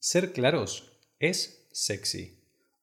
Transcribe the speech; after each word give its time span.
Ser 0.00 0.32
claros 0.32 0.92
es 1.18 1.66
sexy. 1.72 2.38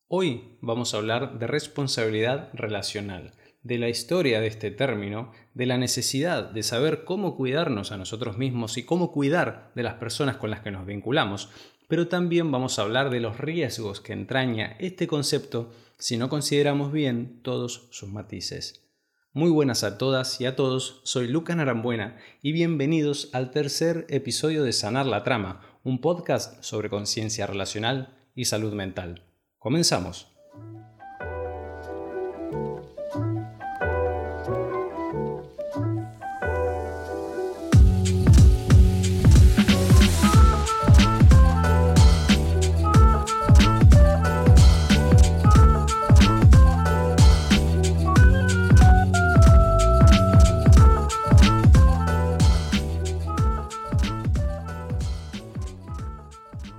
Hoy 0.09 0.57
vamos 0.59 0.93
a 0.93 0.97
hablar 0.97 1.39
de 1.39 1.47
responsabilidad 1.47 2.49
relacional, 2.51 3.31
de 3.63 3.77
la 3.77 3.87
historia 3.87 4.41
de 4.41 4.47
este 4.47 4.69
término, 4.69 5.31
de 5.53 5.65
la 5.65 5.77
necesidad 5.77 6.43
de 6.43 6.61
saber 6.61 7.05
cómo 7.05 7.37
cuidarnos 7.37 7.93
a 7.93 7.97
nosotros 7.97 8.37
mismos 8.37 8.77
y 8.77 8.83
cómo 8.83 9.13
cuidar 9.13 9.71
de 9.75 9.83
las 9.83 9.93
personas 9.93 10.35
con 10.35 10.51
las 10.51 10.59
que 10.59 10.71
nos 10.71 10.85
vinculamos, 10.85 11.47
pero 11.87 12.09
también 12.09 12.51
vamos 12.51 12.77
a 12.77 12.81
hablar 12.81 13.09
de 13.09 13.21
los 13.21 13.39
riesgos 13.39 14.01
que 14.01 14.11
entraña 14.11 14.75
este 14.79 15.07
concepto 15.07 15.71
si 15.97 16.17
no 16.17 16.27
consideramos 16.27 16.91
bien 16.91 17.39
todos 17.43 17.87
sus 17.91 18.09
matices. 18.09 18.81
Muy 19.31 19.51
buenas 19.51 19.85
a 19.85 19.97
todas 19.97 20.39
y 20.41 20.45
a 20.45 20.57
todos, 20.57 20.99
soy 21.05 21.29
Lucas 21.29 21.55
Narambuena 21.55 22.17
y 22.41 22.51
bienvenidos 22.51 23.29
al 23.31 23.51
tercer 23.51 24.05
episodio 24.09 24.63
de 24.63 24.73
Sanar 24.73 25.05
la 25.05 25.23
Trama, 25.23 25.74
un 25.85 26.01
podcast 26.01 26.63
sobre 26.63 26.89
conciencia 26.89 27.45
relacional 27.45 28.17
y 28.33 28.45
salud 28.45 28.73
mental. 28.73 29.21
Comenzamos. 29.59 30.34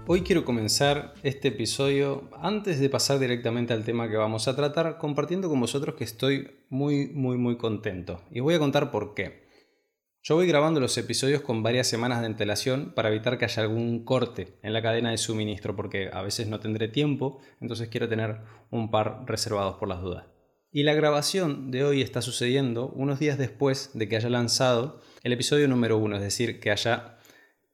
Hoy 0.08 0.22
quiero 0.22 0.44
comenzar 0.44 1.14
este 1.24 1.48
episodio, 1.48 2.30
antes 2.40 2.78
de 2.78 2.88
pasar 2.88 3.18
directamente 3.18 3.72
al 3.72 3.82
tema 3.82 4.08
que 4.08 4.16
vamos 4.16 4.46
a 4.46 4.54
tratar, 4.54 4.98
compartiendo 4.98 5.48
con 5.48 5.58
vosotros 5.58 5.96
que 5.96 6.04
estoy 6.04 6.60
muy, 6.68 7.08
muy, 7.08 7.36
muy 7.36 7.56
contento. 7.56 8.22
Y 8.30 8.38
voy 8.38 8.54
a 8.54 8.60
contar 8.60 8.92
por 8.92 9.14
qué. 9.14 9.48
Yo 10.22 10.36
voy 10.36 10.46
grabando 10.46 10.78
los 10.78 10.96
episodios 10.96 11.40
con 11.40 11.64
varias 11.64 11.88
semanas 11.88 12.20
de 12.20 12.26
antelación 12.26 12.92
para 12.94 13.08
evitar 13.08 13.36
que 13.36 13.46
haya 13.46 13.64
algún 13.64 14.04
corte 14.04 14.60
en 14.62 14.74
la 14.74 14.80
cadena 14.80 15.10
de 15.10 15.18
suministro, 15.18 15.74
porque 15.74 16.08
a 16.12 16.22
veces 16.22 16.46
no 16.46 16.60
tendré 16.60 16.86
tiempo, 16.86 17.40
entonces 17.60 17.88
quiero 17.88 18.08
tener 18.08 18.42
un 18.70 18.92
par 18.92 19.24
reservados 19.26 19.74
por 19.74 19.88
las 19.88 20.02
dudas. 20.02 20.26
Y 20.70 20.84
la 20.84 20.94
grabación 20.94 21.72
de 21.72 21.82
hoy 21.82 22.00
está 22.00 22.22
sucediendo 22.22 22.90
unos 22.90 23.18
días 23.18 23.38
después 23.38 23.90
de 23.94 24.08
que 24.08 24.14
haya 24.14 24.30
lanzado 24.30 25.00
el 25.24 25.32
episodio 25.32 25.66
número 25.66 25.98
uno, 25.98 26.14
es 26.14 26.22
decir, 26.22 26.60
que 26.60 26.70
haya 26.70 27.18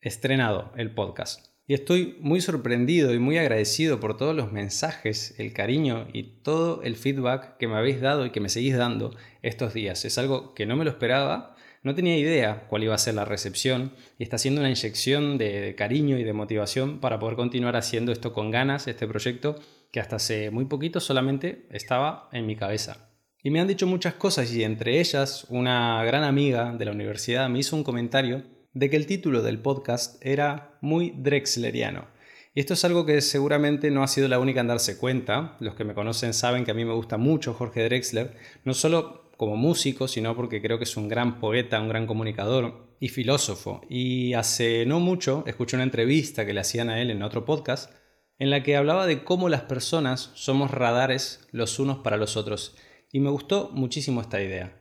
estrenado 0.00 0.72
el 0.76 0.94
podcast. 0.94 1.51
Estoy 1.74 2.16
muy 2.20 2.40
sorprendido 2.40 3.14
y 3.14 3.18
muy 3.18 3.38
agradecido 3.38 3.98
por 3.98 4.16
todos 4.16 4.36
los 4.36 4.52
mensajes, 4.52 5.34
el 5.38 5.52
cariño 5.52 6.06
y 6.12 6.24
todo 6.42 6.82
el 6.82 6.96
feedback 6.96 7.56
que 7.56 7.66
me 7.66 7.76
habéis 7.76 8.00
dado 8.00 8.26
y 8.26 8.30
que 8.30 8.40
me 8.40 8.48
seguís 8.48 8.76
dando 8.76 9.16
estos 9.42 9.72
días. 9.72 10.04
Es 10.04 10.18
algo 10.18 10.54
que 10.54 10.66
no 10.66 10.76
me 10.76 10.84
lo 10.84 10.90
esperaba, 10.90 11.56
no 11.82 11.94
tenía 11.94 12.18
idea 12.18 12.66
cuál 12.68 12.84
iba 12.84 12.94
a 12.94 12.98
ser 12.98 13.14
la 13.14 13.24
recepción 13.24 13.92
y 14.18 14.22
está 14.22 14.38
siendo 14.38 14.60
una 14.60 14.68
inyección 14.68 15.38
de, 15.38 15.74
cariño 15.74 16.18
y 16.18 16.24
de 16.24 16.32
motivación 16.32 17.00
para 17.00 17.18
poder 17.18 17.36
continuar 17.36 17.76
haciendo 17.76 18.12
esto 18.12 18.32
con 18.32 18.50
ganas, 18.50 18.86
este 18.86 19.08
proyecto 19.08 19.56
que 19.90 20.00
hasta 20.00 20.16
hace 20.16 20.50
muy 20.50 20.66
poquito 20.66 21.00
solamente 21.00 21.66
estaba 21.70 22.28
en 22.32 22.46
mi 22.46 22.54
cabeza. 22.54 23.08
Y 23.42 23.50
me 23.50 23.60
han 23.60 23.68
dicho 23.68 23.86
muchas 23.86 24.14
cosas 24.14 24.52
y 24.52 24.62
entre 24.62 25.00
ellas 25.00 25.46
una 25.48 26.04
gran 26.04 26.22
amiga 26.22 26.72
de 26.72 26.84
la 26.84 26.92
universidad 26.92 27.48
me 27.48 27.60
hizo 27.60 27.76
un 27.76 27.82
comentario 27.82 28.42
de 28.72 28.90
que 28.90 28.96
el 28.96 29.06
título 29.06 29.42
del 29.42 29.60
podcast 29.60 30.24
era 30.24 30.78
muy 30.80 31.12
drexleriano. 31.16 32.06
Y 32.54 32.60
esto 32.60 32.74
es 32.74 32.84
algo 32.84 33.06
que 33.06 33.20
seguramente 33.20 33.90
no 33.90 34.02
ha 34.02 34.08
sido 34.08 34.28
la 34.28 34.38
única 34.38 34.60
en 34.60 34.66
darse 34.66 34.98
cuenta. 34.98 35.56
Los 35.60 35.74
que 35.74 35.84
me 35.84 35.94
conocen 35.94 36.34
saben 36.34 36.64
que 36.64 36.70
a 36.70 36.74
mí 36.74 36.84
me 36.84 36.92
gusta 36.92 37.16
mucho 37.16 37.54
Jorge 37.54 37.84
Drexler, 37.84 38.36
no 38.64 38.74
solo 38.74 39.30
como 39.36 39.56
músico, 39.56 40.06
sino 40.06 40.36
porque 40.36 40.60
creo 40.60 40.78
que 40.78 40.84
es 40.84 40.96
un 40.96 41.08
gran 41.08 41.40
poeta, 41.40 41.80
un 41.80 41.88
gran 41.88 42.06
comunicador 42.06 42.96
y 43.00 43.08
filósofo. 43.08 43.80
Y 43.88 44.34
hace 44.34 44.84
no 44.86 45.00
mucho 45.00 45.44
escuché 45.46 45.76
una 45.76 45.84
entrevista 45.84 46.44
que 46.44 46.52
le 46.52 46.60
hacían 46.60 46.90
a 46.90 47.00
él 47.00 47.10
en 47.10 47.22
otro 47.22 47.44
podcast 47.44 47.90
en 48.38 48.50
la 48.50 48.62
que 48.62 48.76
hablaba 48.76 49.06
de 49.06 49.24
cómo 49.24 49.48
las 49.48 49.62
personas 49.62 50.32
somos 50.34 50.70
radares 50.70 51.46
los 51.52 51.78
unos 51.78 51.98
para 51.98 52.16
los 52.16 52.36
otros. 52.36 52.76
Y 53.10 53.20
me 53.20 53.30
gustó 53.30 53.70
muchísimo 53.72 54.20
esta 54.20 54.42
idea. 54.42 54.78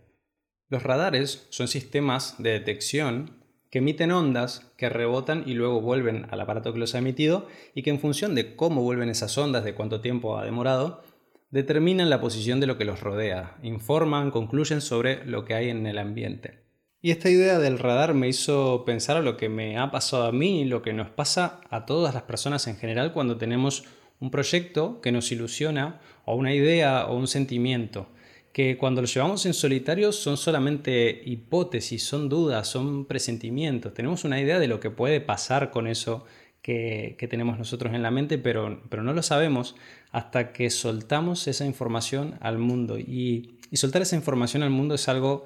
Los 0.68 0.84
radares 0.84 1.47
son 1.51 1.68
sistemas 1.68 2.35
de 2.38 2.51
detección 2.51 3.41
que 3.71 3.79
emiten 3.79 4.11
ondas 4.11 4.71
que 4.77 4.89
rebotan 4.89 5.43
y 5.47 5.53
luego 5.53 5.81
vuelven 5.81 6.27
al 6.29 6.41
aparato 6.41 6.73
que 6.73 6.79
los 6.79 6.93
ha 6.93 6.99
emitido 6.99 7.47
y 7.73 7.81
que 7.81 7.89
en 7.89 7.99
función 7.99 8.35
de 8.35 8.55
cómo 8.55 8.83
vuelven 8.83 9.09
esas 9.09 9.37
ondas, 9.37 9.63
de 9.63 9.73
cuánto 9.73 10.01
tiempo 10.01 10.37
ha 10.37 10.45
demorado, 10.45 11.01
determinan 11.49 12.09
la 12.09 12.19
posición 12.21 12.59
de 12.59 12.67
lo 12.67 12.77
que 12.77 12.85
los 12.85 12.99
rodea, 12.99 13.57
informan, 13.63 14.29
concluyen 14.29 14.81
sobre 14.81 15.25
lo 15.25 15.45
que 15.45 15.53
hay 15.53 15.69
en 15.69 15.87
el 15.87 15.97
ambiente. 15.97 16.65
Y 17.01 17.11
esta 17.11 17.29
idea 17.29 17.57
del 17.59 17.79
radar 17.79 18.13
me 18.13 18.27
hizo 18.27 18.83
pensar 18.85 19.17
a 19.17 19.21
lo 19.21 19.37
que 19.37 19.49
me 19.49 19.77
ha 19.77 19.89
pasado 19.89 20.25
a 20.25 20.31
mí 20.31 20.61
y 20.61 20.65
lo 20.65 20.81
que 20.81 20.93
nos 20.93 21.09
pasa 21.09 21.61
a 21.69 21.85
todas 21.85 22.13
las 22.13 22.23
personas 22.23 22.67
en 22.67 22.75
general 22.75 23.13
cuando 23.13 23.38
tenemos 23.38 23.85
un 24.19 24.31
proyecto 24.31 25.01
que 25.01 25.11
nos 25.11 25.31
ilusiona 25.31 25.99
o 26.25 26.35
una 26.35 26.53
idea 26.53 27.07
o 27.07 27.15
un 27.15 27.27
sentimiento 27.27 28.09
que 28.53 28.78
cuando 28.78 29.01
lo 29.01 29.07
llevamos 29.07 29.45
en 29.45 29.53
solitario 29.53 30.12
son 30.12 30.38
solamente 30.38 31.22
hipótesis, 31.25 32.03
son 32.03 32.28
dudas, 32.28 32.67
son 32.67 33.06
presentimientos. 33.06 33.94
Tenemos 33.94 34.25
una 34.25 34.41
idea 34.41 34.59
de 34.59 34.67
lo 34.67 34.79
que 34.79 34.89
puede 34.89 35.22
pasar 35.22 35.72
con 35.72 35.88
eso 35.88 36.25
que, 36.62 37.28
tenemos 37.29 37.57
nosotros 37.57 37.94
en 37.94 38.03
la 38.03 38.12
mente, 38.12 38.38
pero, 38.38 38.81
pero, 38.89 39.03
no 39.03 39.13
lo 39.13 39.23
sabemos 39.23 39.75
hasta 40.12 40.51
que 40.51 40.69
soltamos 40.69 41.47
esa 41.47 41.66
información 41.66 42.38
al 42.41 42.57
mundo. 42.57 43.00
Y, 43.00 43.57
y, 43.72 43.78
soltar 43.78 44.01
esa 44.01 44.16
información 44.16 44.63
al 44.63 44.69
mundo 44.69 44.95
es 44.95 45.07
algo 45.07 45.45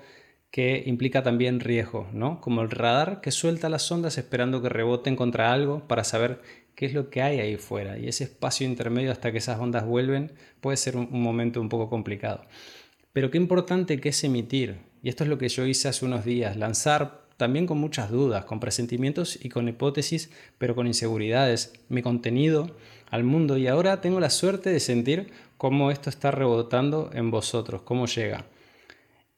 que 0.52 0.84
implica 0.86 1.24
también 1.24 1.60
riesgo, 1.60 2.08
¿no? 2.14 2.42
Como 2.42 2.62
el 2.62 2.70
radar 2.70 3.22
que 3.22 3.32
suelta 3.32 3.70
las 3.70 3.90
ondas 3.92 4.18
esperando 4.18 4.62
que 4.62 4.70
reboten 4.70 5.16
contra 5.16 5.54
algo 5.54 5.88
para 5.88 6.04
saber 6.04 6.42
qué 6.76 6.86
es 6.86 6.94
lo 6.94 7.10
que 7.10 7.22
hay 7.22 7.40
ahí 7.40 7.58
fuera. 7.58 7.98
Y 7.98 8.08
ese 8.08 8.26
espacio 8.26 8.68
intermedio 8.68 9.12
hasta 9.12 9.32
que 9.32 9.38
esas 9.38 9.60
ondas 9.60 9.86
vuelven 9.86 10.34
puede 10.62 10.78
ser 10.78 10.98
un 10.98 11.22
momento 11.22 11.62
un 11.62 11.70
poco 11.70 11.90
complicado. 11.90 12.46
Pero 13.16 13.32
qué 13.32 13.38
importante 13.38 14.02
que 14.02 14.10
es 14.10 14.22
emitir. 14.26 14.76
Y 15.02 15.08
esto 15.08 15.24
es 15.24 15.30
lo 15.30 15.38
que 15.38 15.48
yo 15.48 15.66
hice 15.66 15.88
hace 15.88 16.04
unos 16.04 16.26
días, 16.26 16.58
lanzar 16.58 17.30
también 17.38 17.66
con 17.66 17.78
muchas 17.78 18.12
dudas, 18.12 18.44
con 18.44 18.60
presentimientos 18.60 19.40
y 19.42 19.48
con 19.48 19.70
hipótesis, 19.70 20.30
pero 20.58 20.76
con 20.76 20.86
inseguridades, 20.86 21.72
mi 21.88 22.02
contenido 22.02 22.76
al 23.10 23.24
mundo. 23.24 23.56
Y 23.56 23.68
ahora 23.68 24.02
tengo 24.02 24.20
la 24.20 24.30
suerte 24.30 24.70
de 24.70 24.82
sentir 24.82 25.32
cómo 25.56 25.92
esto 25.92 26.10
está 26.10 26.30
rebotando 26.32 27.10
en 27.14 27.32
vosotros, 27.32 27.84
cómo 27.84 28.06
llega. 28.06 28.48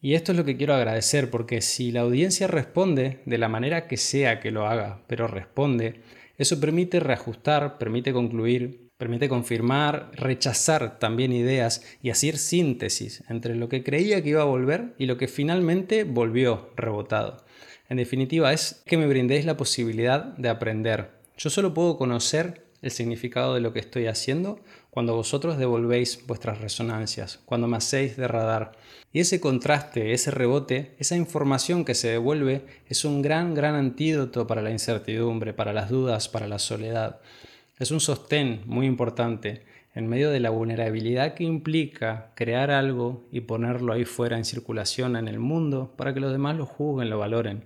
Y 0.02 0.16
esto 0.16 0.32
es 0.32 0.40
lo 0.40 0.44
que 0.44 0.58
quiero 0.58 0.74
agradecer, 0.74 1.30
porque 1.30 1.62
si 1.62 1.92
la 1.92 2.02
audiencia 2.02 2.48
responde 2.48 3.22
de 3.28 3.38
la 3.38 3.48
manera 3.48 3.88
que 3.88 3.98
sea 3.98 4.40
que 4.40 4.50
lo 4.50 4.66
haga, 4.66 5.04
pero 5.06 5.28
responde, 5.28 6.02
eso 6.40 6.60
permite 6.60 7.00
reajustar, 7.00 7.78
permite 7.78 8.12
concluir, 8.12 8.87
Permite 8.98 9.30
confirmar, 9.30 10.10
rechazar 10.14 10.98
también 10.98 11.32
ideas 11.32 11.84
y 12.02 12.10
hacer 12.10 12.38
síntesis 12.38 13.24
entre 13.30 13.56
lo 13.56 13.70
que 13.70 13.84
creía 13.84 14.24
que 14.24 14.30
iba 14.30 14.42
a 14.42 14.46
volver 14.46 14.96
y 14.98 15.06
lo 15.06 15.18
que 15.18 15.28
finalmente 15.28 16.04
volvió 16.04 16.72
rebotado. 16.76 17.46
En 17.90 17.98
definitiva, 17.98 18.52
es 18.54 18.82
que 18.86 18.98
me 18.98 19.08
brindéis 19.08 19.46
la 19.46 19.56
posibilidad 19.56 20.24
de 20.38 20.50
aprender. 20.50 21.12
Yo 21.38 21.52
solo 21.52 21.76
puedo 21.76 21.98
conocer 21.98 22.66
el 22.82 22.92
significado 22.92 23.54
de 23.54 23.62
lo 23.62 23.72
que 23.72 23.80
estoy 23.80 24.08
haciendo 24.08 24.60
cuando 24.90 25.16
vosotros 25.16 25.58
devolvéis 25.58 26.26
vuestras 26.26 26.60
resonancias, 26.60 27.40
cuando 27.46 27.68
me 27.68 27.78
hacéis 27.78 28.18
de 28.18 28.28
radar. 28.28 28.72
Y 29.14 29.20
ese 29.20 29.40
contraste, 29.40 30.14
ese 30.14 30.32
rebote, 30.32 30.96
esa 30.98 31.16
información 31.16 31.86
que 31.86 31.94
se 31.94 32.10
devuelve 32.10 32.66
es 32.88 33.06
un 33.06 33.22
gran, 33.22 33.54
gran 33.54 33.76
antídoto 33.76 34.48
para 34.48 34.64
la 34.64 34.72
incertidumbre, 34.72 35.54
para 35.54 35.72
las 35.72 35.90
dudas, 35.90 36.30
para 36.30 36.48
la 36.48 36.60
soledad. 36.60 37.20
Es 37.80 37.92
un 37.92 38.00
sostén 38.00 38.62
muy 38.66 38.88
importante 38.88 39.64
en 39.94 40.08
medio 40.08 40.32
de 40.32 40.40
la 40.40 40.50
vulnerabilidad 40.50 41.36
que 41.36 41.44
implica 41.44 42.32
crear 42.36 42.72
algo 42.72 43.28
y 43.32 43.42
ponerlo 43.42 43.94
ahí 43.94 44.04
fuera 44.04 44.36
en 44.38 44.46
circulación 44.46 45.16
en 45.16 45.28
el 45.28 45.38
mundo 45.38 45.94
para 45.96 46.12
que 46.14 46.20
los 46.20 46.32
demás 46.32 46.58
lo 46.58 46.66
juzguen, 46.66 47.12
lo 47.12 47.20
valoren. 47.20 47.66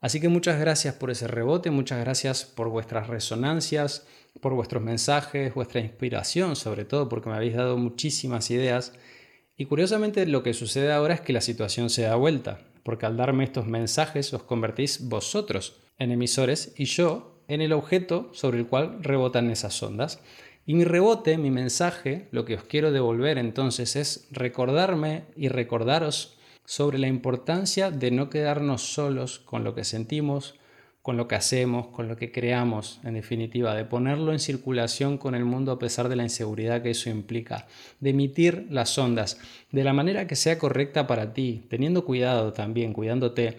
Así 0.00 0.20
que 0.20 0.28
muchas 0.28 0.60
gracias 0.60 0.94
por 0.96 1.10
ese 1.10 1.26
rebote, 1.26 1.70
muchas 1.70 2.00
gracias 2.00 2.44
por 2.44 2.68
vuestras 2.68 3.06
resonancias, 3.06 4.06
por 4.42 4.52
vuestros 4.52 4.82
mensajes, 4.82 5.54
vuestra 5.54 5.80
inspiración 5.80 6.54
sobre 6.54 6.84
todo, 6.84 7.08
porque 7.08 7.30
me 7.30 7.36
habéis 7.36 7.54
dado 7.54 7.78
muchísimas 7.78 8.50
ideas. 8.50 8.92
Y 9.56 9.64
curiosamente 9.64 10.26
lo 10.26 10.42
que 10.42 10.52
sucede 10.52 10.92
ahora 10.92 11.14
es 11.14 11.22
que 11.22 11.32
la 11.32 11.40
situación 11.40 11.88
se 11.88 12.02
da 12.02 12.16
vuelta, 12.16 12.60
porque 12.82 13.06
al 13.06 13.16
darme 13.16 13.44
estos 13.44 13.66
mensajes 13.66 14.34
os 14.34 14.42
convertís 14.42 15.08
vosotros 15.08 15.80
en 15.98 16.10
emisores 16.10 16.74
y 16.76 16.84
yo 16.84 17.33
en 17.48 17.60
el 17.60 17.72
objeto 17.72 18.30
sobre 18.32 18.58
el 18.58 18.66
cual 18.66 19.02
rebotan 19.02 19.50
esas 19.50 19.82
ondas. 19.82 20.20
Y 20.66 20.74
mi 20.74 20.84
rebote, 20.84 21.36
mi 21.36 21.50
mensaje, 21.50 22.28
lo 22.30 22.44
que 22.44 22.54
os 22.54 22.64
quiero 22.64 22.90
devolver 22.90 23.38
entonces 23.38 23.96
es 23.96 24.28
recordarme 24.30 25.24
y 25.36 25.48
recordaros 25.48 26.38
sobre 26.64 26.98
la 26.98 27.08
importancia 27.08 27.90
de 27.90 28.10
no 28.10 28.30
quedarnos 28.30 28.82
solos 28.82 29.38
con 29.38 29.64
lo 29.64 29.74
que 29.74 29.84
sentimos, 29.84 30.54
con 31.04 31.18
lo 31.18 31.28
que 31.28 31.34
hacemos, 31.34 31.88
con 31.88 32.08
lo 32.08 32.16
que 32.16 32.32
creamos, 32.32 32.98
en 33.04 33.12
definitiva, 33.12 33.74
de 33.74 33.84
ponerlo 33.84 34.32
en 34.32 34.38
circulación 34.38 35.18
con 35.18 35.34
el 35.34 35.44
mundo 35.44 35.70
a 35.70 35.78
pesar 35.78 36.08
de 36.08 36.16
la 36.16 36.22
inseguridad 36.22 36.80
que 36.80 36.92
eso 36.92 37.10
implica, 37.10 37.66
de 38.00 38.08
emitir 38.08 38.66
las 38.70 38.96
ondas 38.96 39.38
de 39.70 39.84
la 39.84 39.92
manera 39.92 40.26
que 40.26 40.34
sea 40.34 40.58
correcta 40.58 41.06
para 41.06 41.34
ti, 41.34 41.66
teniendo 41.68 42.06
cuidado 42.06 42.54
también, 42.54 42.94
cuidándote, 42.94 43.58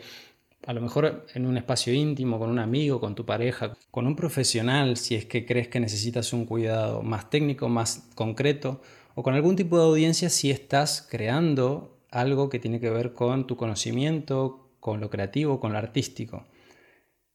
a 0.66 0.74
lo 0.74 0.82
mejor 0.82 1.26
en 1.34 1.46
un 1.46 1.58
espacio 1.58 1.94
íntimo, 1.94 2.40
con 2.40 2.50
un 2.50 2.60
amigo, 2.60 3.00
con 3.00 3.16
tu 3.16 3.26
pareja, 3.26 3.74
con 3.92 4.08
un 4.08 4.16
profesional, 4.16 4.98
si 4.98 5.16
es 5.16 5.26
que 5.26 5.46
crees 5.46 5.68
que 5.68 5.80
necesitas 5.80 6.34
un 6.34 6.46
cuidado 6.46 7.04
más 7.04 7.30
técnico, 7.30 7.70
más 7.70 8.10
concreto, 8.16 8.82
o 9.14 9.24
con 9.24 9.36
algún 9.36 9.56
tipo 9.56 9.78
de 9.78 9.86
audiencia 9.86 10.30
si 10.30 10.52
estás 10.52 11.08
creando 11.10 12.00
algo 12.10 12.50
que 12.50 12.60
tiene 12.60 12.80
que 12.80 12.90
ver 12.90 13.14
con 13.14 13.46
tu 13.46 13.58
conocimiento, 13.58 14.70
con 14.80 15.00
lo 15.02 15.10
creativo, 15.10 15.60
con 15.60 15.72
lo 15.72 15.78
artístico. 15.78 16.46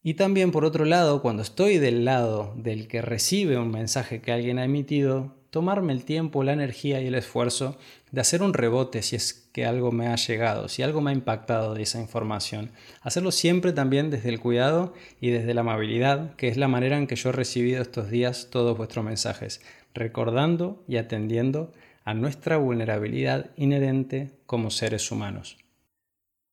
Y 0.03 0.15
también 0.15 0.51
por 0.51 0.65
otro 0.65 0.85
lado, 0.85 1.21
cuando 1.21 1.43
estoy 1.43 1.77
del 1.77 2.05
lado 2.05 2.53
del 2.57 2.87
que 2.87 3.01
recibe 3.01 3.57
un 3.57 3.71
mensaje 3.71 4.21
que 4.21 4.31
alguien 4.31 4.57
ha 4.57 4.65
emitido, 4.65 5.35
tomarme 5.51 5.91
el 5.91 6.05
tiempo, 6.05 6.43
la 6.43 6.53
energía 6.53 7.01
y 7.01 7.07
el 7.07 7.15
esfuerzo 7.15 7.77
de 8.11 8.21
hacer 8.21 8.41
un 8.41 8.53
rebote 8.53 9.01
si 9.01 9.17
es 9.17 9.33
que 9.53 9.65
algo 9.65 9.91
me 9.91 10.07
ha 10.07 10.15
llegado, 10.15 10.69
si 10.69 10.81
algo 10.81 11.01
me 11.01 11.11
ha 11.11 11.13
impactado 11.13 11.73
de 11.73 11.83
esa 11.83 11.99
información. 11.99 12.71
Hacerlo 13.01 13.31
siempre 13.31 13.73
también 13.73 14.09
desde 14.09 14.29
el 14.29 14.39
cuidado 14.39 14.93
y 15.19 15.29
desde 15.29 15.53
la 15.53 15.61
amabilidad, 15.61 16.35
que 16.37 16.47
es 16.47 16.55
la 16.55 16.69
manera 16.69 16.97
en 16.97 17.05
que 17.05 17.17
yo 17.17 17.29
he 17.29 17.33
recibido 17.33 17.81
estos 17.81 18.09
días 18.09 18.47
todos 18.49 18.77
vuestros 18.77 19.03
mensajes, 19.03 19.61
recordando 19.93 20.83
y 20.87 20.95
atendiendo 20.95 21.73
a 22.05 22.13
nuestra 22.13 22.55
vulnerabilidad 22.55 23.51
inherente 23.57 24.31
como 24.45 24.71
seres 24.71 25.11
humanos. 25.11 25.57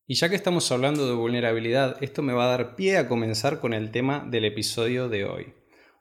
Y 0.08 0.14
ya 0.14 0.28
que 0.28 0.36
estamos 0.36 0.72
hablando 0.72 1.06
de 1.06 1.14
vulnerabilidad, 1.14 2.02
esto 2.02 2.22
me 2.22 2.32
va 2.32 2.46
a 2.46 2.56
dar 2.56 2.74
pie 2.74 2.96
a 2.96 3.08
comenzar 3.08 3.60
con 3.60 3.74
el 3.74 3.92
tema 3.92 4.26
del 4.28 4.44
episodio 4.44 5.08
de 5.08 5.24
hoy. 5.24 5.52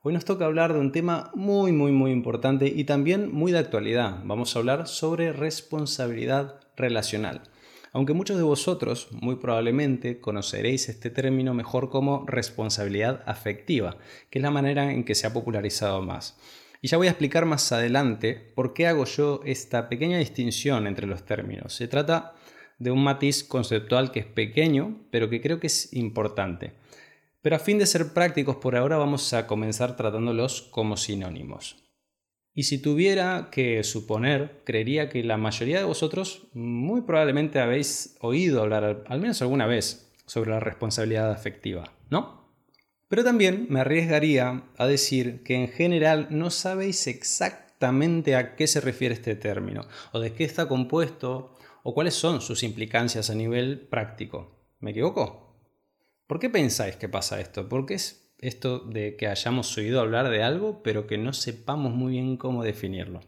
Hoy 0.04 0.14
nos 0.14 0.26
toca 0.26 0.46
hablar 0.46 0.74
de 0.74 0.80
un 0.80 0.92
tema 0.92 1.32
muy, 1.34 1.72
muy, 1.72 1.92
muy 1.92 2.12
importante 2.12 2.68
y 2.68 2.84
también 2.84 3.32
muy 3.34 3.52
de 3.52 3.58
actualidad. 3.58 4.20
Vamos 4.24 4.56
a 4.56 4.60
hablar 4.60 4.88
sobre 4.88 5.34
responsabilidad 5.34 6.60
relacional. 6.76 7.42
Aunque 7.94 8.14
muchos 8.14 8.38
de 8.38 8.44
vosotros 8.44 9.08
muy 9.12 9.38
probablemente 9.38 10.20
conoceréis 10.20 10.88
este 10.88 11.10
término 11.10 11.56
mejor 11.56 11.90
como 11.90 12.26
responsabilidad 12.28 13.24
afectiva, 13.26 13.98
que 14.30 14.38
es 14.38 14.44
la 14.44 14.52
manera 14.52 14.94
en 14.94 15.04
que 15.04 15.16
se 15.16 15.26
ha 15.26 15.34
popularizado 15.34 16.04
más. 16.04 16.38
Y 16.80 16.90
ya 16.90 16.98
voy 16.98 17.08
a 17.08 17.12
explicar 17.12 17.48
más 17.48 17.72
adelante 17.72 18.36
por 18.54 18.76
qué 18.76 18.86
hago 18.86 19.06
yo 19.06 19.42
esta 19.46 19.90
pequeña 19.90 20.20
distinción 20.20 20.86
entre 20.86 21.08
los 21.08 21.26
términos. 21.26 21.74
Se 21.74 21.88
trata 21.88 22.36
de 22.78 22.92
un 22.92 23.04
matiz 23.04 23.44
conceptual 23.44 24.12
que 24.12 24.20
es 24.20 24.28
pequeño, 24.28 25.00
pero 25.10 25.28
que 25.28 25.42
creo 25.42 25.60
que 25.60 25.68
es 25.68 25.92
importante. 25.94 26.74
Pero 27.48 27.56
a 27.56 27.60
fin 27.60 27.80
de 27.80 27.86
ser 27.86 28.12
prácticos 28.12 28.58
por 28.58 28.76
ahora 28.76 28.98
vamos 28.98 29.32
a 29.32 29.48
comenzar 29.48 29.96
tratándolos 29.96 30.64
como 30.64 30.98
sinónimos. 30.98 31.78
Y 32.54 32.64
si 32.64 32.78
tuviera 32.78 33.48
que 33.54 33.86
suponer, 33.86 34.64
creería 34.66 35.08
que 35.08 35.24
la 35.24 35.38
mayoría 35.38 35.78
de 35.78 35.86
vosotros 35.86 36.50
muy 36.54 37.04
probablemente 37.04 37.62
habéis 37.62 38.18
oído 38.20 38.62
hablar 38.62 39.06
al 39.08 39.22
menos 39.22 39.42
alguna 39.42 39.66
vez 39.66 40.12
sobre 40.26 40.50
la 40.50 40.60
responsabilidad 40.60 41.32
afectiva, 41.32 41.94
¿no? 42.10 42.52
Pero 43.08 43.24
también 43.24 43.68
me 43.70 43.80
arriesgaría 43.80 44.66
a 44.78 44.86
decir 44.86 45.42
que 45.44 45.56
en 45.56 45.70
general 45.70 46.28
no 46.30 46.50
sabéis 46.50 47.08
exactamente 47.08 48.36
a 48.36 48.58
qué 48.58 48.68
se 48.68 48.82
refiere 48.82 49.16
este 49.16 49.38
término, 49.38 49.88
o 50.12 50.20
de 50.20 50.34
qué 50.34 50.44
está 50.44 50.68
compuesto, 50.68 51.56
o 51.82 51.94
cuáles 51.94 52.16
son 52.16 52.42
sus 52.42 52.64
implicancias 52.64 53.30
a 53.30 53.36
nivel 53.36 53.88
práctico. 53.88 54.68
¿Me 54.82 54.92
equivoco? 54.92 55.47
¿Por 56.28 56.40
qué 56.40 56.50
pensáis 56.50 56.98
que 56.98 57.08
pasa 57.08 57.40
esto? 57.40 57.70
¿Por 57.70 57.86
qué 57.86 57.94
es 57.94 58.30
esto 58.40 58.80
de 58.80 59.16
que 59.16 59.28
hayamos 59.28 59.76
oído 59.78 60.02
hablar 60.02 60.30
de 60.30 60.44
algo 60.44 60.84
pero 60.84 61.08
que 61.08 61.18
no 61.18 61.32
sepamos 61.32 61.94
muy 61.94 62.14
bien 62.14 62.36
cómo 62.36 62.64
definirlo? 62.64 63.22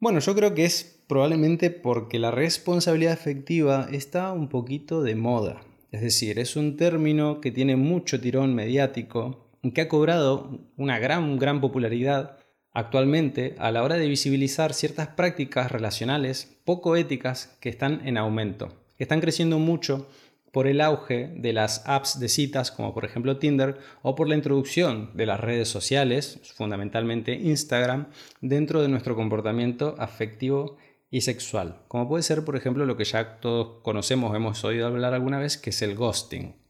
Bueno, 0.00 0.18
yo 0.18 0.34
creo 0.34 0.54
que 0.54 0.64
es 0.64 1.04
probablemente 1.06 1.70
porque 1.70 2.18
la 2.18 2.30
responsabilidad 2.30 3.12
afectiva 3.12 3.88
está 3.92 4.32
un 4.32 4.48
poquito 4.48 5.02
de 5.02 5.14
moda. 5.14 5.60
Es 5.90 6.00
decir, 6.00 6.38
es 6.38 6.56
un 6.56 6.78
término 6.78 7.42
que 7.42 7.50
tiene 7.50 7.76
mucho 7.76 8.18
tirón 8.18 8.54
mediático, 8.54 9.50
que 9.74 9.82
ha 9.82 9.88
cobrado 9.88 10.58
una 10.78 10.98
gran, 10.98 11.38
gran 11.38 11.60
popularidad 11.60 12.38
actualmente 12.72 13.54
a 13.58 13.70
la 13.70 13.82
hora 13.82 13.96
de 13.96 14.08
visibilizar 14.08 14.72
ciertas 14.72 15.08
prácticas 15.08 15.70
relacionales 15.70 16.58
poco 16.64 16.96
éticas 16.96 17.58
que 17.60 17.68
están 17.68 18.00
en 18.08 18.16
aumento, 18.16 18.72
que 18.96 19.04
están 19.04 19.20
creciendo 19.20 19.58
mucho 19.58 20.08
por 20.52 20.68
el 20.68 20.80
auge 20.80 21.32
de 21.36 21.52
las 21.52 21.82
apps 21.86 22.20
de 22.20 22.28
citas 22.28 22.70
como 22.70 22.94
por 22.94 23.04
ejemplo 23.04 23.38
Tinder 23.38 23.78
o 24.02 24.14
por 24.14 24.28
la 24.28 24.36
introducción 24.36 25.10
de 25.14 25.26
las 25.26 25.40
redes 25.40 25.68
sociales, 25.68 26.40
fundamentalmente 26.54 27.34
Instagram, 27.34 28.08
dentro 28.40 28.82
de 28.82 28.88
nuestro 28.88 29.16
comportamiento 29.16 29.96
afectivo 29.98 30.76
y 31.10 31.22
sexual, 31.22 31.82
como 31.88 32.08
puede 32.08 32.22
ser 32.22 32.44
por 32.44 32.56
ejemplo 32.56 32.86
lo 32.86 32.96
que 32.96 33.04
ya 33.04 33.40
todos 33.40 33.82
conocemos, 33.82 34.36
hemos 34.36 34.62
oído 34.64 34.86
hablar 34.86 35.14
alguna 35.14 35.38
vez, 35.38 35.58
que 35.58 35.70
es 35.70 35.82
el 35.82 35.96
ghosting. 35.96 36.62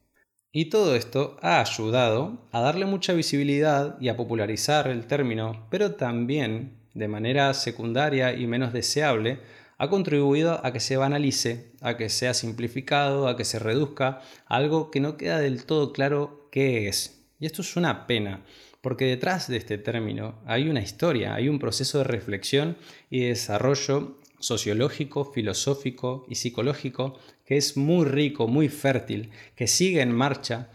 Y 0.55 0.67
todo 0.67 0.95
esto 0.95 1.39
ha 1.41 1.61
ayudado 1.61 2.47
a 2.53 2.61
darle 2.61 2.85
mucha 2.85 3.15
visibilidad 3.15 3.97
y 4.01 4.09
a 4.09 4.17
popularizar 4.19 4.87
el 4.87 5.07
término, 5.07 5.67
pero 5.71 5.93
también, 5.93 6.89
de 6.93 7.09
manera 7.09 7.55
secundaria 7.55 8.35
y 8.35 8.47
menos 8.47 8.75
deseable, 8.75 9.41
ha 9.83 9.89
contribuido 9.89 10.65
a 10.65 10.73
que 10.73 10.79
se 10.79 10.97
banalice, 10.97 11.73
a 11.81 11.97
que 11.97 12.09
sea 12.09 12.35
simplificado, 12.35 13.27
a 13.27 13.37
que 13.37 13.45
se 13.45 13.59
reduzca 13.59 14.21
algo 14.47 14.93
que 14.93 15.01
no 15.01 15.17
queda 15.17 15.41
del 15.41 15.65
todo 15.65 15.93
claro 15.93 16.49
qué 16.53 16.87
es. 16.87 17.25
Y 17.41 17.47
esto 17.47 17.63
es 17.63 17.75
una 17.75 18.07
pena, 18.07 18.45
porque 18.81 19.07
detrás 19.07 19.49
de 19.49 19.57
este 19.57 19.79
término 19.79 20.41
hay 20.47 20.69
una 20.69 20.83
historia, 20.83 21.35
hay 21.35 21.49
un 21.49 21.59
proceso 21.59 21.99
de 21.99 22.05
reflexión 22.05 22.77
y 23.11 23.25
desarrollo 23.25 24.21
sociológico, 24.39 25.25
filosófico 25.25 26.27
y 26.29 26.37
psicológico 26.37 27.19
que 27.45 27.57
es 27.57 27.77
muy 27.77 28.05
rico, 28.05 28.47
muy 28.47 28.69
fértil, 28.69 29.31
que 29.57 29.67
sigue 29.67 30.01
en 30.01 30.13
marcha 30.13 30.71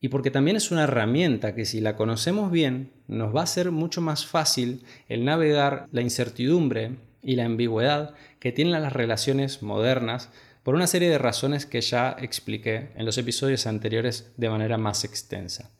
y 0.00 0.10
porque 0.10 0.30
también 0.30 0.56
es 0.56 0.70
una 0.70 0.84
herramienta 0.84 1.56
que 1.56 1.64
si 1.64 1.80
la 1.80 1.96
conocemos 1.96 2.52
bien 2.52 2.92
nos 3.08 3.34
va 3.34 3.42
a 3.42 3.46
ser 3.46 3.72
mucho 3.72 4.00
más 4.00 4.24
fácil 4.24 4.84
el 5.08 5.24
navegar 5.24 5.88
la 5.90 6.02
incertidumbre 6.02 6.92
y 7.24 7.36
la 7.36 7.46
ambigüedad 7.46 8.14
que 8.44 8.52
tienen 8.52 8.82
las 8.82 8.92
relaciones 8.92 9.62
modernas 9.62 10.30
por 10.64 10.74
una 10.74 10.86
serie 10.86 11.08
de 11.08 11.16
razones 11.16 11.64
que 11.64 11.80
ya 11.80 12.14
expliqué 12.20 12.92
en 12.94 13.06
los 13.06 13.16
episodios 13.16 13.66
anteriores 13.66 14.34
de 14.36 14.50
manera 14.50 14.76
más 14.76 15.02
extensa. 15.04 15.70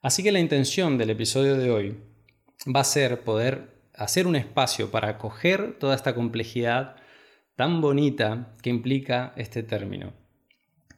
Así 0.00 0.22
que 0.22 0.30
la 0.30 0.38
intención 0.38 0.96
del 0.96 1.10
episodio 1.10 1.56
de 1.56 1.72
hoy 1.72 1.98
va 2.72 2.82
a 2.82 2.84
ser 2.84 3.24
poder 3.24 3.80
hacer 3.94 4.28
un 4.28 4.36
espacio 4.36 4.92
para 4.92 5.08
acoger 5.08 5.76
toda 5.80 5.96
esta 5.96 6.14
complejidad 6.14 6.98
tan 7.56 7.80
bonita 7.80 8.54
que 8.62 8.70
implica 8.70 9.32
este 9.36 9.64
término. 9.64 10.12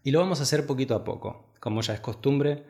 Y 0.05 0.11
lo 0.11 0.19
vamos 0.19 0.41
a 0.41 0.43
hacer 0.43 0.67
poquito 0.67 0.95
a 0.95 1.03
poco, 1.03 1.55
como 1.61 1.81
ya 1.81 1.95
es 1.95 2.01
costumbre 2.01 2.65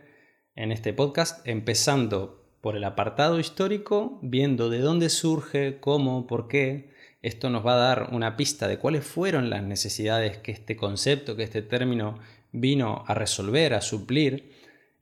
en 0.55 0.71
este 0.71 0.93
podcast, 0.93 1.45
empezando 1.49 2.49
por 2.61 2.77
el 2.77 2.85
apartado 2.85 3.41
histórico, 3.41 4.21
viendo 4.23 4.71
de 4.71 4.79
dónde 4.79 5.09
surge, 5.09 5.81
cómo, 5.81 6.29
por 6.29 6.47
qué. 6.47 6.97
Esto 7.21 7.51
nos 7.51 7.67
va 7.67 7.75
a 7.75 7.89
dar 7.89 8.09
una 8.13 8.37
pista 8.37 8.69
de 8.69 8.79
cuáles 8.79 9.05
fueron 9.05 9.51
las 9.51 9.63
necesidades 9.63 10.39
que 10.39 10.53
este 10.53 10.77
concepto, 10.77 11.35
que 11.35 11.43
este 11.43 11.63
término 11.63 12.19
vino 12.53 13.05
a 13.07 13.15
resolver, 13.15 13.75
a 13.75 13.81
suplir, 13.81 14.53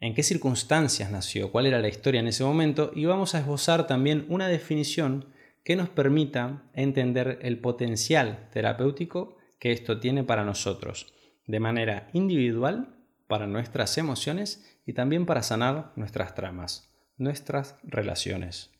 en 0.00 0.14
qué 0.14 0.23
circunstancias 0.23 1.11
nació, 1.11 1.50
cuál 1.50 1.66
era 1.66 1.80
la 1.80 1.88
historia 1.88 2.20
en 2.20 2.28
ese 2.28 2.44
momento 2.44 2.90
y 2.94 3.04
vamos 3.06 3.35
a 3.35 3.40
esbozar 3.40 3.87
también 3.87 4.26
una 4.28 4.49
definición 4.49 5.32
que 5.64 5.76
nos 5.76 5.88
permita 5.88 6.62
entender 6.75 7.38
el 7.42 7.58
potencial 7.58 8.49
terapéutico 8.52 9.37
que 9.58 9.73
esto 9.73 9.99
tiene 9.99 10.23
para 10.23 10.44
nosotros, 10.44 11.12
de 11.46 11.61
manera 11.61 12.08
individual, 12.12 12.94
para 13.26 13.46
nuestras 13.46 13.96
emociones 13.99 14.78
y 14.87 14.92
también 14.92 15.26
para 15.26 15.42
sanar 15.42 15.92
nuestras 15.96 16.35
tramas, 16.35 16.94
nuestras 17.16 17.76
relaciones. 17.82 18.75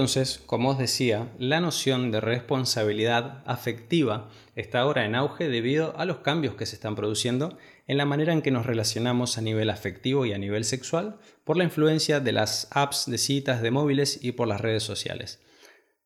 Entonces, 0.00 0.40
como 0.46 0.70
os 0.70 0.78
decía, 0.78 1.30
la 1.38 1.60
noción 1.60 2.10
de 2.10 2.22
responsabilidad 2.22 3.42
afectiva 3.44 4.30
está 4.56 4.80
ahora 4.80 5.04
en 5.04 5.14
auge 5.14 5.50
debido 5.50 5.94
a 5.98 6.06
los 6.06 6.20
cambios 6.20 6.54
que 6.54 6.64
se 6.64 6.74
están 6.74 6.96
produciendo 6.96 7.58
en 7.86 7.98
la 7.98 8.06
manera 8.06 8.32
en 8.32 8.40
que 8.40 8.50
nos 8.50 8.64
relacionamos 8.64 9.36
a 9.36 9.42
nivel 9.42 9.68
afectivo 9.68 10.24
y 10.24 10.32
a 10.32 10.38
nivel 10.38 10.64
sexual 10.64 11.18
por 11.44 11.58
la 11.58 11.64
influencia 11.64 12.18
de 12.18 12.32
las 12.32 12.68
apps 12.70 13.10
de 13.10 13.18
citas 13.18 13.60
de 13.60 13.70
móviles 13.72 14.18
y 14.22 14.32
por 14.32 14.48
las 14.48 14.62
redes 14.62 14.84
sociales. 14.84 15.38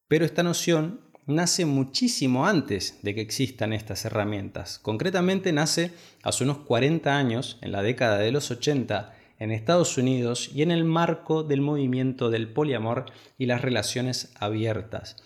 Pero 0.09 0.25
esta 0.25 0.43
noción 0.43 1.01
nace 1.27 1.65
muchísimo 1.65 2.49
antes 2.49 2.99
de 3.03 3.15
que 3.15 3.21
existan 3.21 3.73
estas 3.73 4.05
herramientas. 4.05 4.81
Concretamente 4.81 5.53
nace 5.53 5.93
hace 6.25 6.43
unos 6.43 6.59
40 6.59 7.17
años, 7.17 7.59
en 7.61 7.71
la 7.71 7.83
década 7.83 8.19
de 8.19 8.33
los 8.33 8.51
80, 8.51 9.14
en 9.39 9.51
Estados 9.51 9.99
Unidos 9.99 10.51
y 10.55 10.63
en 10.63 10.71
el 10.71 10.85
marco 10.85 11.43
del 11.43 11.61
movimiento 11.61 12.31
del 12.31 12.53
poliamor 12.53 13.07
y 13.39 13.47
las 13.47 13.63
relaciones 13.63 14.33
abiertas. 14.39 15.17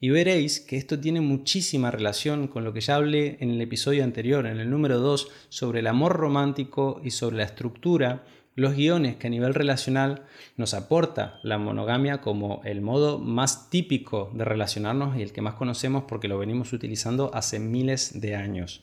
Y 0.00 0.10
veréis 0.10 0.58
que 0.58 0.76
esto 0.76 0.98
tiene 0.98 1.20
muchísima 1.20 1.92
relación 1.92 2.48
con 2.48 2.64
lo 2.64 2.72
que 2.72 2.80
ya 2.80 2.96
hablé 2.96 3.36
en 3.38 3.50
el 3.50 3.60
episodio 3.60 4.02
anterior, 4.02 4.46
en 4.46 4.58
el 4.58 4.68
número 4.68 4.98
2, 4.98 5.28
sobre 5.48 5.78
el 5.78 5.86
amor 5.86 6.16
romántico 6.16 7.00
y 7.04 7.12
sobre 7.12 7.36
la 7.36 7.44
estructura, 7.44 8.24
los 8.54 8.74
guiones 8.74 9.14
que 9.14 9.28
a 9.28 9.30
nivel 9.30 9.54
relacional 9.54 10.26
nos 10.56 10.74
aporta 10.74 11.38
la 11.44 11.56
monogamia 11.56 12.20
como 12.20 12.62
el 12.64 12.80
modo 12.80 13.18
más 13.18 13.70
típico 13.70 14.30
de 14.34 14.44
relacionarnos 14.44 15.16
y 15.16 15.22
el 15.22 15.32
que 15.32 15.40
más 15.40 15.54
conocemos 15.54 16.04
porque 16.08 16.28
lo 16.28 16.36
venimos 16.36 16.72
utilizando 16.72 17.30
hace 17.32 17.60
miles 17.60 18.20
de 18.20 18.34
años. 18.34 18.82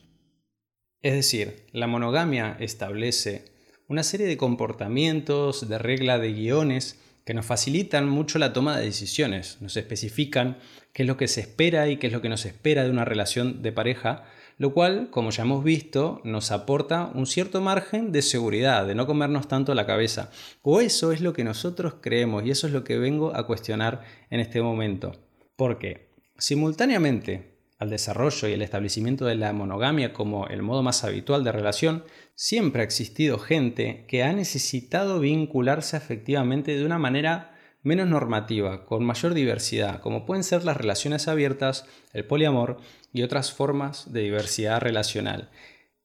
Es 1.02 1.14
decir, 1.14 1.66
la 1.72 1.88
monogamia 1.88 2.56
establece 2.60 3.59
una 3.90 4.04
serie 4.04 4.28
de 4.28 4.38
comportamientos, 4.38 5.68
de 5.68 5.80
reglas, 5.80 6.22
de 6.22 6.32
guiones 6.32 7.00
que 7.26 7.34
nos 7.34 7.46
facilitan 7.46 8.08
mucho 8.08 8.40
la 8.40 8.54
toma 8.54 8.78
de 8.78 8.86
decisiones, 8.86 9.58
nos 9.62 9.76
especifican 9.78 10.58
qué 10.94 11.04
es 11.04 11.08
lo 11.08 11.18
que 11.18 11.28
se 11.28 11.42
espera 11.42 11.90
y 11.90 11.98
qué 11.98 12.08
es 12.08 12.14
lo 12.14 12.22
que 12.22 12.30
nos 12.30 12.46
espera 12.46 12.84
de 12.84 12.92
una 12.92 13.04
relación 13.04 13.62
de 13.64 13.72
pareja, 13.72 14.26
lo 14.58 14.74
cual, 14.74 15.10
como 15.10 15.32
ya 15.32 15.44
hemos 15.44 15.64
visto, 15.64 16.22
nos 16.24 16.52
aporta 16.52 17.12
un 17.16 17.26
cierto 17.26 17.62
margen 17.62 18.12
de 18.12 18.22
seguridad, 18.22 18.86
de 18.86 18.94
no 18.94 19.08
comernos 19.08 19.48
tanto 19.48 19.74
la 19.74 19.88
cabeza. 19.88 20.30
O 20.62 20.82
eso 20.82 21.12
es 21.12 21.22
lo 21.22 21.34
que 21.34 21.44
nosotros 21.44 21.96
creemos 22.00 22.46
y 22.46 22.52
eso 22.52 22.68
es 22.68 22.74
lo 22.74 22.84
que 22.84 23.00
vengo 23.00 23.36
a 23.36 23.48
cuestionar 23.48 24.04
en 24.30 24.40
este 24.40 24.62
momento. 24.62 25.14
Porque 25.56 26.10
simultáneamente 26.38 27.49
al 27.80 27.90
desarrollo 27.90 28.48
y 28.48 28.54
el 28.54 28.62
establecimiento 28.62 29.26
de 29.26 29.36
la 29.36 29.54
monogamia 29.54 30.14
como 30.14 30.48
el 30.48 30.62
modo 30.62 30.84
más 30.84 31.06
habitual 31.06 31.46
de 31.46 31.54
relación, 31.54 32.04
siempre 32.36 32.82
ha 32.82 32.86
existido 32.86 33.40
gente 33.40 34.06
que 34.08 34.22
ha 34.22 34.34
necesitado 34.34 35.20
vincularse 35.20 35.96
afectivamente 35.96 36.78
de 36.78 36.86
una 36.86 37.00
manera 37.00 37.56
menos 37.82 38.08
normativa, 38.08 38.86
con 38.86 39.06
mayor 39.06 39.34
diversidad, 39.34 40.02
como 40.02 40.26
pueden 40.26 40.44
ser 40.44 40.66
las 40.66 40.76
relaciones 40.76 41.30
abiertas, 41.30 41.86
el 42.12 42.26
poliamor 42.26 42.78
y 43.14 43.22
otras 43.22 43.54
formas 43.54 44.12
de 44.12 44.24
diversidad 44.24 44.82
relacional. 44.82 45.50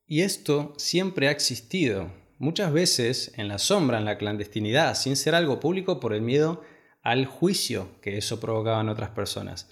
Y 0.06 0.20
esto 0.20 0.74
siempre 0.76 1.26
ha 1.26 1.32
existido, 1.32 2.12
muchas 2.38 2.72
veces 2.72 3.32
en 3.36 3.48
la 3.48 3.58
sombra, 3.58 3.98
en 3.98 4.04
la 4.04 4.16
clandestinidad, 4.16 4.94
sin 4.94 5.16
ser 5.16 5.34
algo 5.34 5.58
público 5.58 5.98
por 5.98 6.14
el 6.14 6.22
miedo 6.22 6.62
al 7.02 7.26
juicio 7.26 7.88
que 8.00 8.16
eso 8.16 8.38
provocaba 8.38 8.80
en 8.80 8.90
otras 8.90 9.10
personas. 9.10 9.68